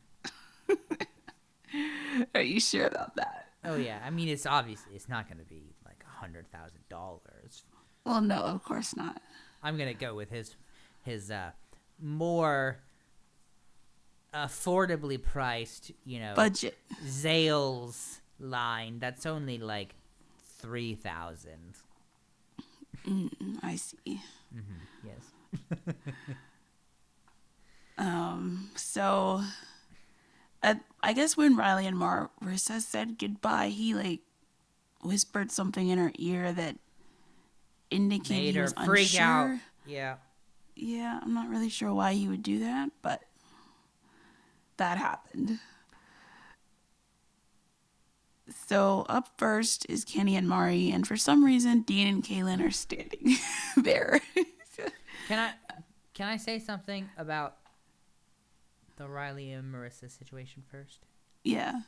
[2.35, 3.49] Are you sure about that?
[3.65, 6.81] Oh yeah, I mean it's obviously it's not going to be like a hundred thousand
[6.89, 7.65] dollars.
[8.05, 9.23] Well, no, of course not.
[9.63, 10.55] I'm gonna go with his
[11.03, 11.53] his uh,
[12.01, 12.79] more
[14.35, 16.77] affordably priced, you know, Budget.
[17.07, 18.99] Zales line.
[18.99, 19.95] That's only like
[20.65, 21.75] three thousand.
[23.07, 24.21] Mm, I see.
[24.55, 25.07] Mm-hmm.
[25.07, 25.95] Yes.
[27.97, 29.41] Um, so
[30.65, 34.21] uh, I guess when Riley and Maurissa said goodbye, he like
[35.03, 36.77] whispered something in her ear that
[37.91, 39.23] indicated Made he her was freak unsure.
[39.23, 39.59] out.
[39.87, 40.17] Yeah.
[40.75, 43.23] Yeah, I'm not really sure why he would do that, but
[44.77, 45.61] that happened.
[48.67, 52.71] So up first is Kenny and Mari, and for some reason, Dean and Caelynn are
[52.71, 53.37] standing
[53.77, 54.21] there.
[55.29, 55.53] Can I
[56.13, 57.57] can I say something about
[58.97, 61.01] the Riley and Maurissa situation first?
[61.43, 61.81] yeah.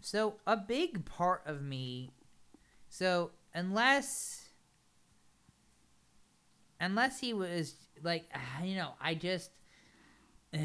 [0.00, 2.10] So a big part of me
[2.88, 4.50] so unless
[6.78, 8.24] unless he was like
[8.62, 9.50] you know, I just
[10.52, 10.58] eh,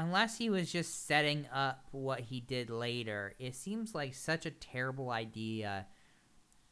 [0.00, 4.50] unless he was just setting up what he did later, it seems like such a
[4.50, 5.86] terrible idea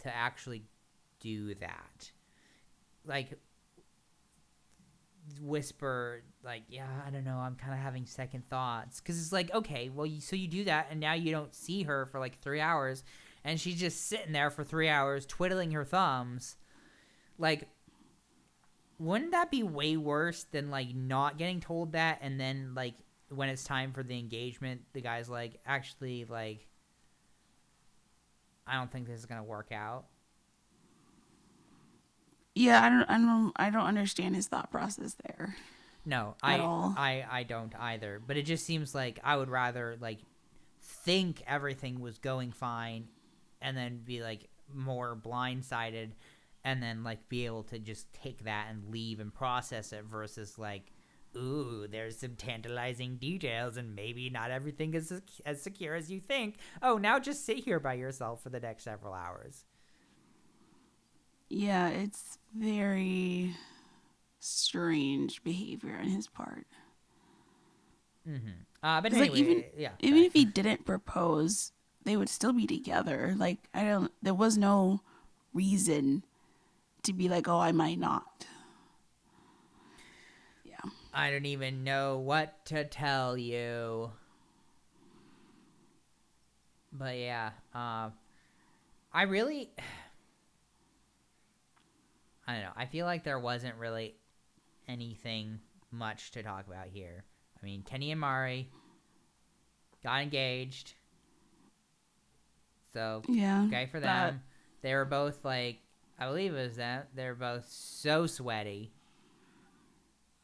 [0.01, 0.63] to actually
[1.21, 2.11] do that.
[3.05, 3.39] Like
[5.43, 9.53] whisper like yeah i don't know i'm kind of having second thoughts because it's like
[9.53, 12.41] okay well you, so you do that and now you don't see her for like
[12.41, 13.05] three hours
[13.45, 16.57] and she's just sitting there for three hours twiddling her thumbs
[17.37, 17.69] like
[18.99, 22.95] wouldn't that be way worse than like not getting told that and then like
[23.31, 26.67] when it's time for the engagement the guy's like actually like
[28.67, 30.07] i don't think this is gonna work out
[32.55, 35.55] Yeah, I don't, I don't, I don't understand his thought process there.
[36.05, 36.93] No, I, all.
[36.97, 38.21] I I don't either.
[38.27, 40.19] But it just seems like I would rather like
[40.83, 43.07] think everything was going fine,
[43.63, 46.11] and then be like more blindsided,
[46.65, 50.59] and then like be able to just take that and leave and process it versus
[50.59, 50.91] like,
[51.37, 56.21] ooh, there's some tantalizing details, and maybe not everything is as, as secure as you
[56.21, 56.57] think.
[56.83, 59.65] Oh, now just sit here by yourself for the next several hours.
[61.49, 63.55] Yeah, it's very
[64.41, 66.67] strange behavior on his part.
[68.29, 68.49] Mm-hmm.
[68.83, 69.91] Uh, but 'Cause, like, anyway, even- yeah.
[70.01, 70.27] Even sorry.
[70.27, 71.73] if he didn't propose,
[72.05, 73.35] they would still be together.
[73.37, 75.01] Like I don't, there was no
[75.55, 76.25] reason
[77.05, 78.47] to be like, oh, I might not.
[81.19, 84.13] I don't even know what to tell you.
[86.93, 88.11] But yeah, uh,
[89.13, 89.73] I really,
[92.47, 92.71] I don't know.
[92.77, 94.15] I feel like there wasn't really
[94.87, 95.59] anything
[95.91, 97.25] much to talk about here.
[97.61, 98.69] I mean, Kenny and Mari
[100.05, 100.95] got engaged,
[102.93, 103.65] so yeah.
[103.67, 104.43] okay for that- them.
[104.83, 105.81] They were both like,
[106.17, 108.93] I believe it was that they were both so sweaty.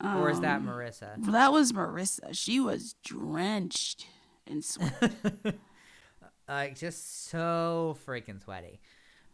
[0.03, 1.24] Or is that um, Maurissa?
[1.30, 2.30] That was Maurissa.
[2.32, 4.07] She was drenched
[4.47, 5.14] in sweat.
[6.49, 8.80] like just so freaking sweaty.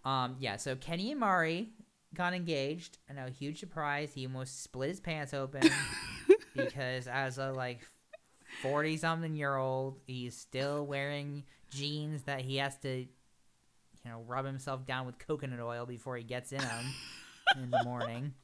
[0.04, 0.56] Um, yeah.
[0.56, 1.70] So Kenny and Mari
[2.14, 2.98] got engaged.
[3.08, 4.12] I know, huge surprise.
[4.12, 5.62] He almost split his pants open
[6.56, 7.80] because as a like
[8.62, 13.06] forty something year old, he's still wearing jeans that he has to, you
[14.04, 16.84] know, rub himself down with coconut oil before he gets in them
[17.56, 18.34] in the morning.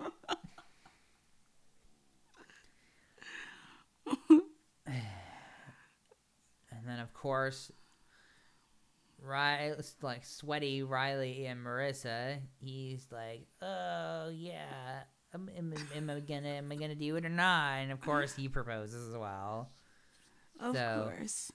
[6.72, 7.70] And then, of course,
[9.22, 15.02] Riley, like sweaty Riley and Maurissa, he's like, "Oh yeah,
[15.34, 18.34] am, am, am I gonna am I gonna do it or not?" And of course,
[18.34, 19.68] he proposes as well.
[20.58, 21.52] of So- course.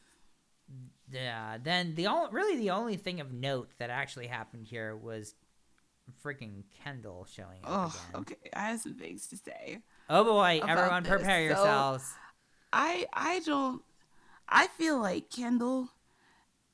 [1.11, 1.57] Yeah.
[1.61, 5.33] Then the only really the only thing of note that actually happened here was
[6.23, 8.21] freaking Kendall showing up Oh, again.
[8.21, 8.49] okay.
[8.53, 9.79] I have some things to say.
[10.09, 11.09] Oh boy, everyone this.
[11.11, 12.13] prepare So- yourselves.
[12.71, 13.81] I I don't
[14.47, 15.89] I feel like Kendall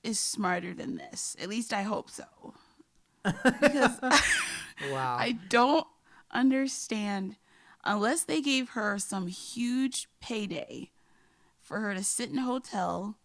[0.04, 1.36] is smarter than this.
[1.42, 2.26] At least I hope so.
[3.24, 4.00] Because
[4.92, 5.18] wow.
[5.20, 5.88] I don't
[6.32, 7.38] understand
[7.84, 10.92] unless they gave her some huge payday
[11.60, 13.18] for her to sit in a hotel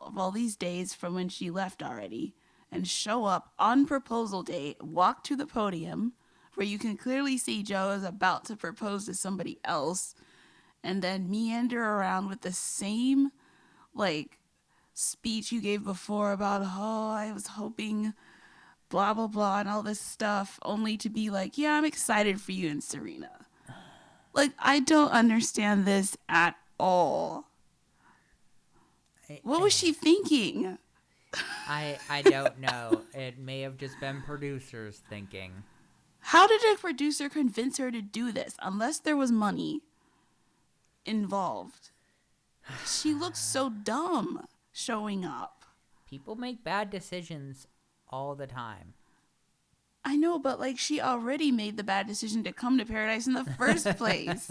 [0.00, 2.34] of all these days from when she left already
[2.70, 6.12] and show up on proposal day, walk to the podium
[6.54, 10.14] where you can clearly see Joe is about to propose to somebody else
[10.86, 13.30] and then meander around with the same
[13.94, 14.38] like
[14.94, 18.14] speech you gave before about oh I was hoping
[18.88, 22.52] blah blah blah and all this stuff only to be like yeah i'm excited for
[22.52, 23.30] you and serena
[24.32, 27.46] like i don't understand this at all.
[29.42, 30.78] What was she thinking?
[31.66, 33.02] I I don't know.
[33.14, 35.64] it may have just been producers thinking.
[36.20, 39.82] How did a producer convince her to do this unless there was money
[41.06, 41.90] involved?
[42.86, 45.64] She looks so dumb showing up.
[46.08, 47.66] People make bad decisions
[48.08, 48.94] all the time.
[50.04, 53.32] I know, but like she already made the bad decision to come to paradise in
[53.34, 54.50] the first place.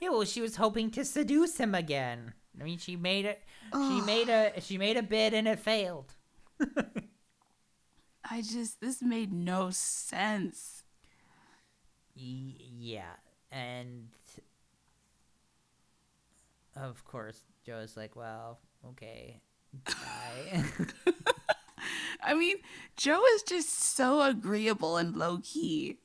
[0.00, 2.32] Yeah, well, she was hoping to seduce him again.
[2.58, 3.42] I mean, she made it.
[3.72, 6.14] She made a she made a bid and it failed.
[8.30, 10.82] I just this made no sense.
[12.16, 13.16] Y- yeah,
[13.52, 14.08] and
[16.76, 19.40] of course, Joe's like, "Well, okay,
[19.84, 20.64] bye."
[22.22, 22.56] I mean,
[22.96, 25.98] Joe is just so agreeable and low key.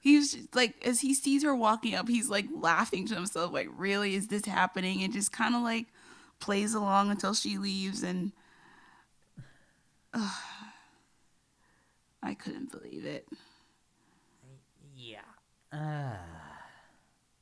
[0.00, 3.68] He's just, like, as he sees her walking up, he's like laughing to himself, like,
[3.76, 5.02] really, is this happening?
[5.02, 5.86] And just kind of like
[6.40, 8.02] plays along until she leaves.
[8.02, 8.32] And
[10.14, 10.30] Ugh.
[12.22, 13.28] I couldn't believe it.
[14.96, 15.20] yeah.
[15.72, 16.16] Uh,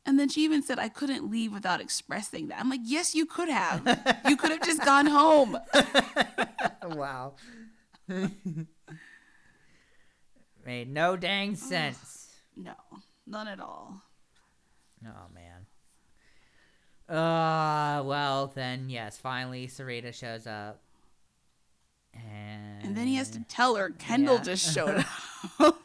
[0.07, 2.61] And then she even said, I couldn't leave without expressing that.
[2.61, 3.85] I'm like, yes, you could have.
[4.29, 5.59] you could have just gone home.
[6.85, 7.35] wow.
[10.65, 12.29] Made no dang sense.
[12.57, 12.75] No,
[13.27, 14.01] none at all.
[15.05, 15.67] Oh man.
[17.09, 20.81] Uh well then yes, finally Sarita shows up.
[22.15, 24.43] And And then he has to tell her Kendall Yeah.
[24.43, 25.05] just showed
[25.61, 25.77] up.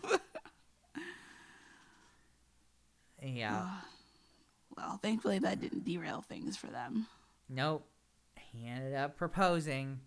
[3.22, 3.68] Yeah.
[4.82, 7.08] Well, thankfully that didn't derail things for them.
[7.50, 7.86] Nope.
[8.36, 10.00] He ended up proposing.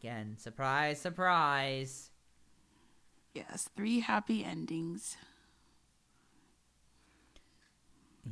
[0.00, 2.10] Again, surprise, surprise.
[3.34, 5.16] Yes, three happy endings.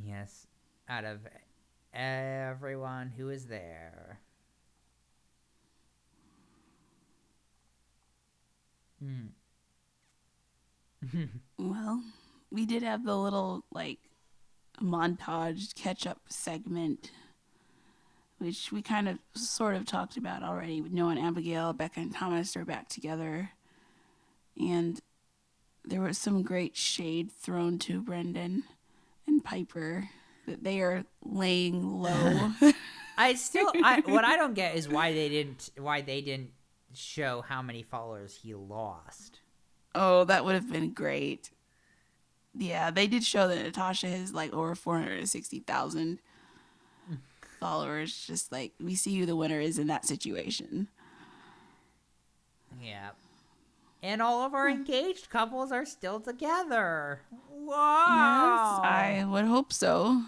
[0.05, 0.47] Yes.
[0.89, 1.19] Out of
[1.93, 4.19] everyone who was there.
[8.99, 9.27] Hmm.
[11.57, 12.03] Well,
[12.51, 13.99] we did have the little like
[14.81, 17.11] montage catch up segment,
[18.37, 22.13] which we kind of sort of talked about already with Noah and Abigail, Becca and
[22.13, 23.51] Thomas are back together.
[24.59, 24.99] And
[25.85, 28.63] there was some great shade thrown to Brendan
[29.27, 30.09] and Piper
[30.47, 32.51] that they are laying low.
[33.17, 36.51] I still I what I don't get is why they didn't why they didn't
[36.93, 39.39] show how many followers he lost.
[39.95, 41.51] oh, that would have been great.
[42.57, 46.19] Yeah, they did show that Natasha has like over 460,000
[47.07, 47.15] hmm.
[47.59, 48.25] followers.
[48.27, 50.87] Just like we see who the winner is in that situation.
[52.81, 53.11] Yeah.
[54.03, 54.77] And all of our hmm.
[54.77, 57.21] engaged couples are still together.
[57.31, 58.81] Yes, Wow.
[58.83, 60.23] I would hope so.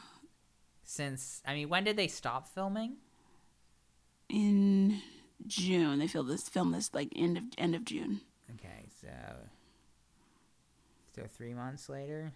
[0.84, 2.98] Since I mean, when did they stop filming?
[4.30, 5.02] In
[5.46, 8.22] June, they filmed this film this like end of end of June.
[8.54, 9.10] Okay, so
[11.16, 12.34] so three months later.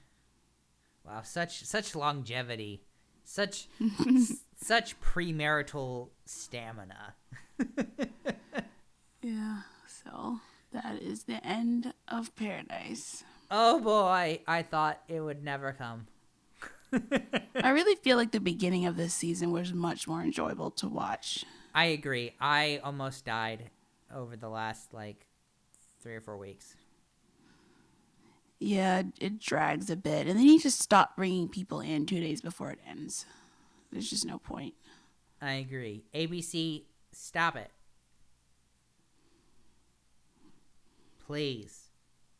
[1.06, 2.84] Wow, such such longevity,
[3.24, 7.16] such s- such premarital stamina.
[9.22, 9.62] Yeah.
[10.04, 10.40] So
[10.72, 13.24] that is the end of Paradise.
[13.50, 16.08] Oh boy, I thought it would never come.
[17.56, 21.44] I really feel like the beginning of this season was much more enjoyable to watch.
[21.74, 22.36] I agree.
[22.40, 23.70] I almost died
[24.14, 25.26] over the last like
[26.00, 26.76] three or four weeks.
[28.60, 32.42] Yeah, it drags a bit, and they need to stop bringing people in two days
[32.42, 33.26] before it ends.
[33.92, 34.74] There's just no point.
[35.42, 36.04] I agree.
[36.16, 37.70] ABC, stop it.
[41.26, 41.90] Please,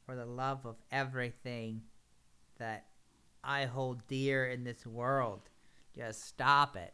[0.06, 1.82] for the love of everything
[2.58, 2.86] that
[3.44, 5.42] I hold dear in this world,
[5.96, 6.94] just stop it.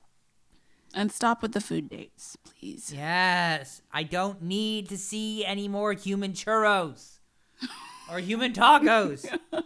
[0.95, 2.93] And stop with the food dates, please.
[2.93, 7.19] Yes, I don't need to see any more human churros
[8.12, 9.26] or human tacos.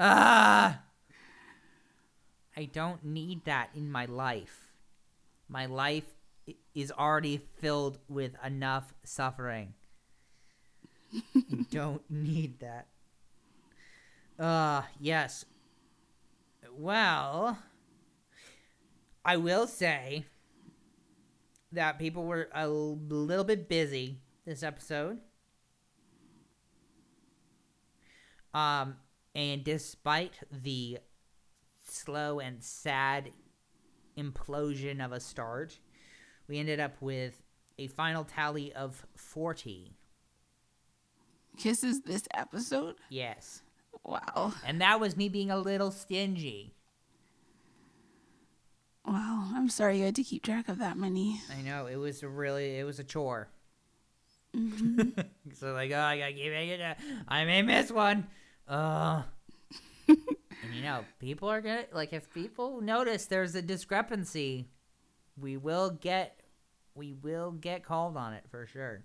[0.00, 0.82] Ah,
[2.56, 4.68] I don't need that in my life.
[5.48, 6.04] My life
[6.72, 9.74] is already filled with enough suffering.
[11.12, 12.86] I don't need that.
[14.38, 15.44] Uh, yes.
[16.76, 17.58] Well,
[19.24, 20.26] I will say
[21.72, 25.18] that people were a little bit busy this episode.
[28.54, 28.96] Um,
[29.34, 30.98] and despite the
[31.86, 33.30] slow and sad
[34.16, 35.78] implosion of a start,
[36.48, 37.42] we ended up with
[37.78, 39.92] a final tally of 40.
[41.56, 42.96] Kisses this episode?
[43.10, 43.62] Yes.
[44.04, 44.54] Wow.
[44.64, 46.74] And that was me being a little stingy.
[49.04, 51.40] Wow, I'm sorry you had to keep track of that many.
[51.56, 53.48] I know it was really it was a chore.
[54.54, 55.24] Mhm.
[55.54, 56.96] so like, oh, I gotta keep it.
[57.26, 58.26] I may miss one.
[58.68, 59.22] Uh,
[60.08, 64.68] and you know, people are gonna like if people notice there's a discrepancy,
[65.36, 66.40] we will get
[66.94, 69.04] we will get called on it for sure.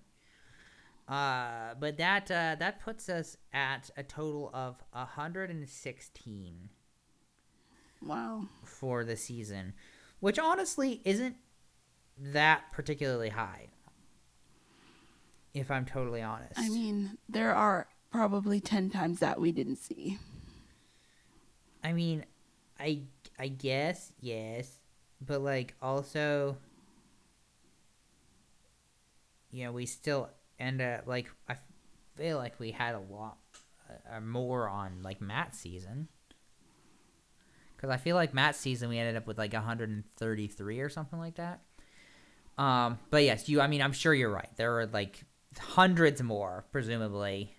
[1.07, 6.70] Uh, but that uh, that puts us at a total of 116
[8.01, 8.45] wow.
[8.64, 9.74] for the season,
[10.20, 11.36] which honestly isn't
[12.18, 13.68] that particularly high.
[15.53, 16.57] If I'm totally honest.
[16.57, 20.20] I mean, there are probably 10 times that we didn't see.
[21.84, 22.24] I mean,
[22.80, 23.01] I
[23.38, 24.80] I guess yes,
[25.20, 26.55] but like also,
[29.51, 31.55] you know, we still end up like I
[32.16, 33.38] feel like we had a lot
[34.09, 36.07] uh, more on like Matt's season.
[37.76, 41.36] Because I feel like Matt's season we ended up with like 133 or something like
[41.36, 41.61] that.
[42.57, 43.59] Um, but yes, you.
[43.59, 44.49] I mean, I'm sure you're right.
[44.55, 45.26] There were like
[45.59, 47.53] hundreds more, presumably,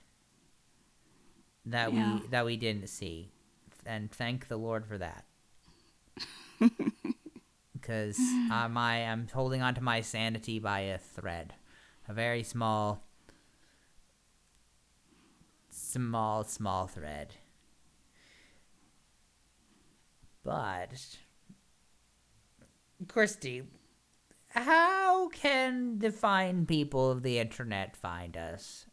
[1.67, 2.21] that Yeah.
[2.21, 3.31] we that we didn't see,
[3.87, 5.25] and thank the Lord for that.
[7.73, 8.19] Because
[8.51, 11.55] uh, my I'm holding on to my sanity by a thread,
[12.09, 13.03] a very small,
[15.71, 17.35] small, small thread.
[20.43, 21.19] But,
[23.09, 23.65] Christy,
[24.51, 28.87] how can the fine people of the internet find us?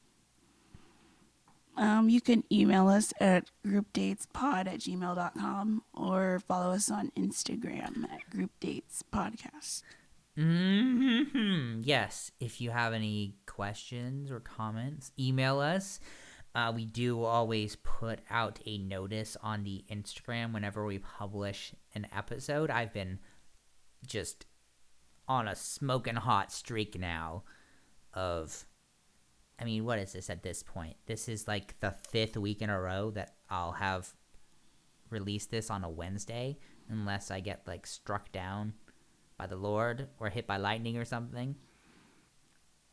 [1.77, 8.21] Um, you can email us at groupdatespod at gmail.com or follow us on Instagram at
[8.33, 9.83] groupdatespodcast.
[10.35, 15.99] hmm Yes, if you have any questions or comments, email us.
[16.53, 22.05] Uh, we do always put out a notice on the Instagram whenever we publish an
[22.13, 22.69] episode.
[22.69, 23.19] I've been
[24.05, 24.45] just
[25.27, 27.43] on a smoking hot streak now
[28.13, 28.65] of
[29.61, 30.95] I mean, what is this at this point?
[31.05, 34.11] This is like the fifth week in a row that I'll have
[35.11, 36.57] released this on a Wednesday
[36.89, 38.73] unless I get like struck down
[39.37, 41.55] by the Lord or hit by lightning or something.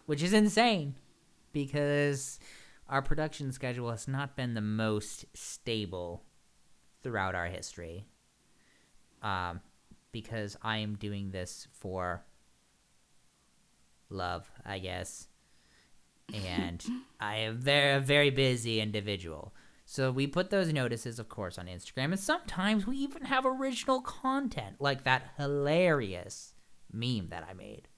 [0.05, 0.97] Which is insane
[1.53, 2.39] because
[2.87, 6.25] our production schedule has not been the most stable
[7.03, 8.05] throughout our history.
[9.23, 9.61] Um,
[10.13, 12.25] because I am doing this for
[14.11, 15.29] love, I guess.
[16.33, 16.85] And
[17.21, 19.55] I am very, a very busy individual.
[19.87, 22.13] So we put those notices, of course, on Instagram.
[22.13, 26.53] And sometimes we even have original content, like that hilarious
[26.93, 27.89] meme that I made.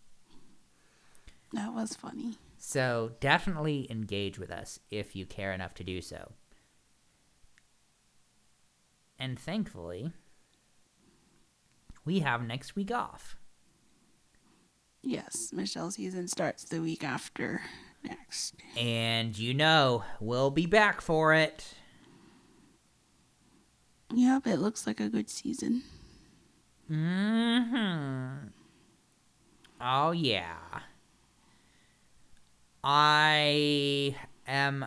[1.53, 2.37] That was funny.
[2.59, 6.33] So definitely engage with us if you care enough to do so.
[9.19, 10.13] And thankfully,
[12.05, 13.37] we have next week off.
[15.03, 17.63] Yes, Michelle's season starts the week after
[18.03, 18.55] next.
[18.77, 21.75] And you know, we'll be back for it.
[24.13, 25.83] Yep, it looks like a good season.
[26.91, 28.49] Mm-hmm.
[29.81, 30.81] Oh, yeah.
[32.83, 34.87] I am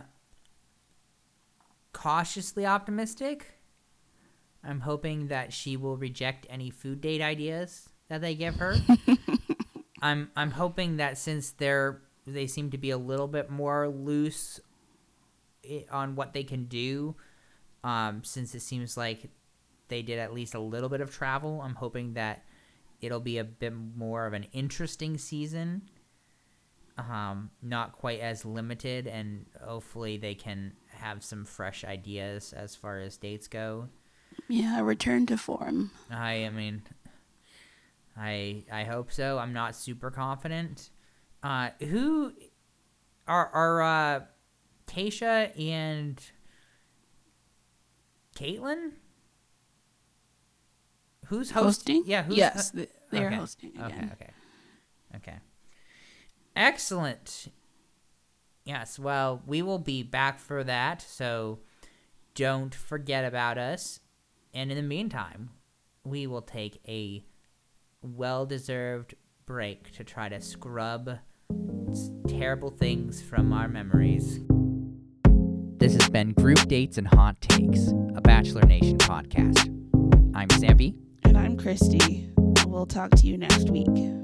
[1.92, 3.58] cautiously optimistic.
[4.62, 8.76] I'm hoping that she will reject any food date ideas that they give her.
[10.02, 14.60] I'm I'm hoping that since they're they seem to be a little bit more loose
[15.90, 17.14] on what they can do,
[17.82, 19.30] um, since it seems like
[19.88, 21.60] they did at least a little bit of travel.
[21.62, 22.44] I'm hoping that
[23.00, 25.82] it'll be a bit more of an interesting season.
[26.96, 33.00] Um, not quite as limited, and hopefully they can have some fresh ideas as far
[33.00, 33.88] as dates go.
[34.48, 35.90] Yeah, return to form.
[36.10, 36.82] I, I mean,
[38.16, 39.38] I I hope so.
[39.38, 40.90] I'm not super confident.
[41.44, 42.32] Uh, who
[43.28, 44.20] are are uh,
[44.86, 46.18] Tayshia and
[48.34, 48.92] Kaitlyn?
[51.26, 52.04] Who's host- Hosting?
[52.06, 53.36] Yeah, who's yes, th- they're okay.
[53.36, 54.10] hosting again.
[54.14, 54.24] okay.
[54.24, 54.30] Okay.
[55.16, 55.38] okay.
[56.56, 57.48] Excellent.
[58.64, 61.58] Yes, well, we will be back for that, so
[62.34, 64.00] don't forget about us.
[64.54, 65.50] And in the meantime,
[66.04, 67.22] we will take a
[68.00, 69.14] well deserved
[69.44, 71.18] break to try to scrub
[72.28, 74.40] terrible things from our memories.
[75.78, 79.68] This has been Group Dates and Hot Takes, a Bachelor Nation podcast.
[80.34, 80.94] I'm Sampy.
[81.24, 82.30] And I'm Christy.
[82.66, 84.23] We'll talk to you next week.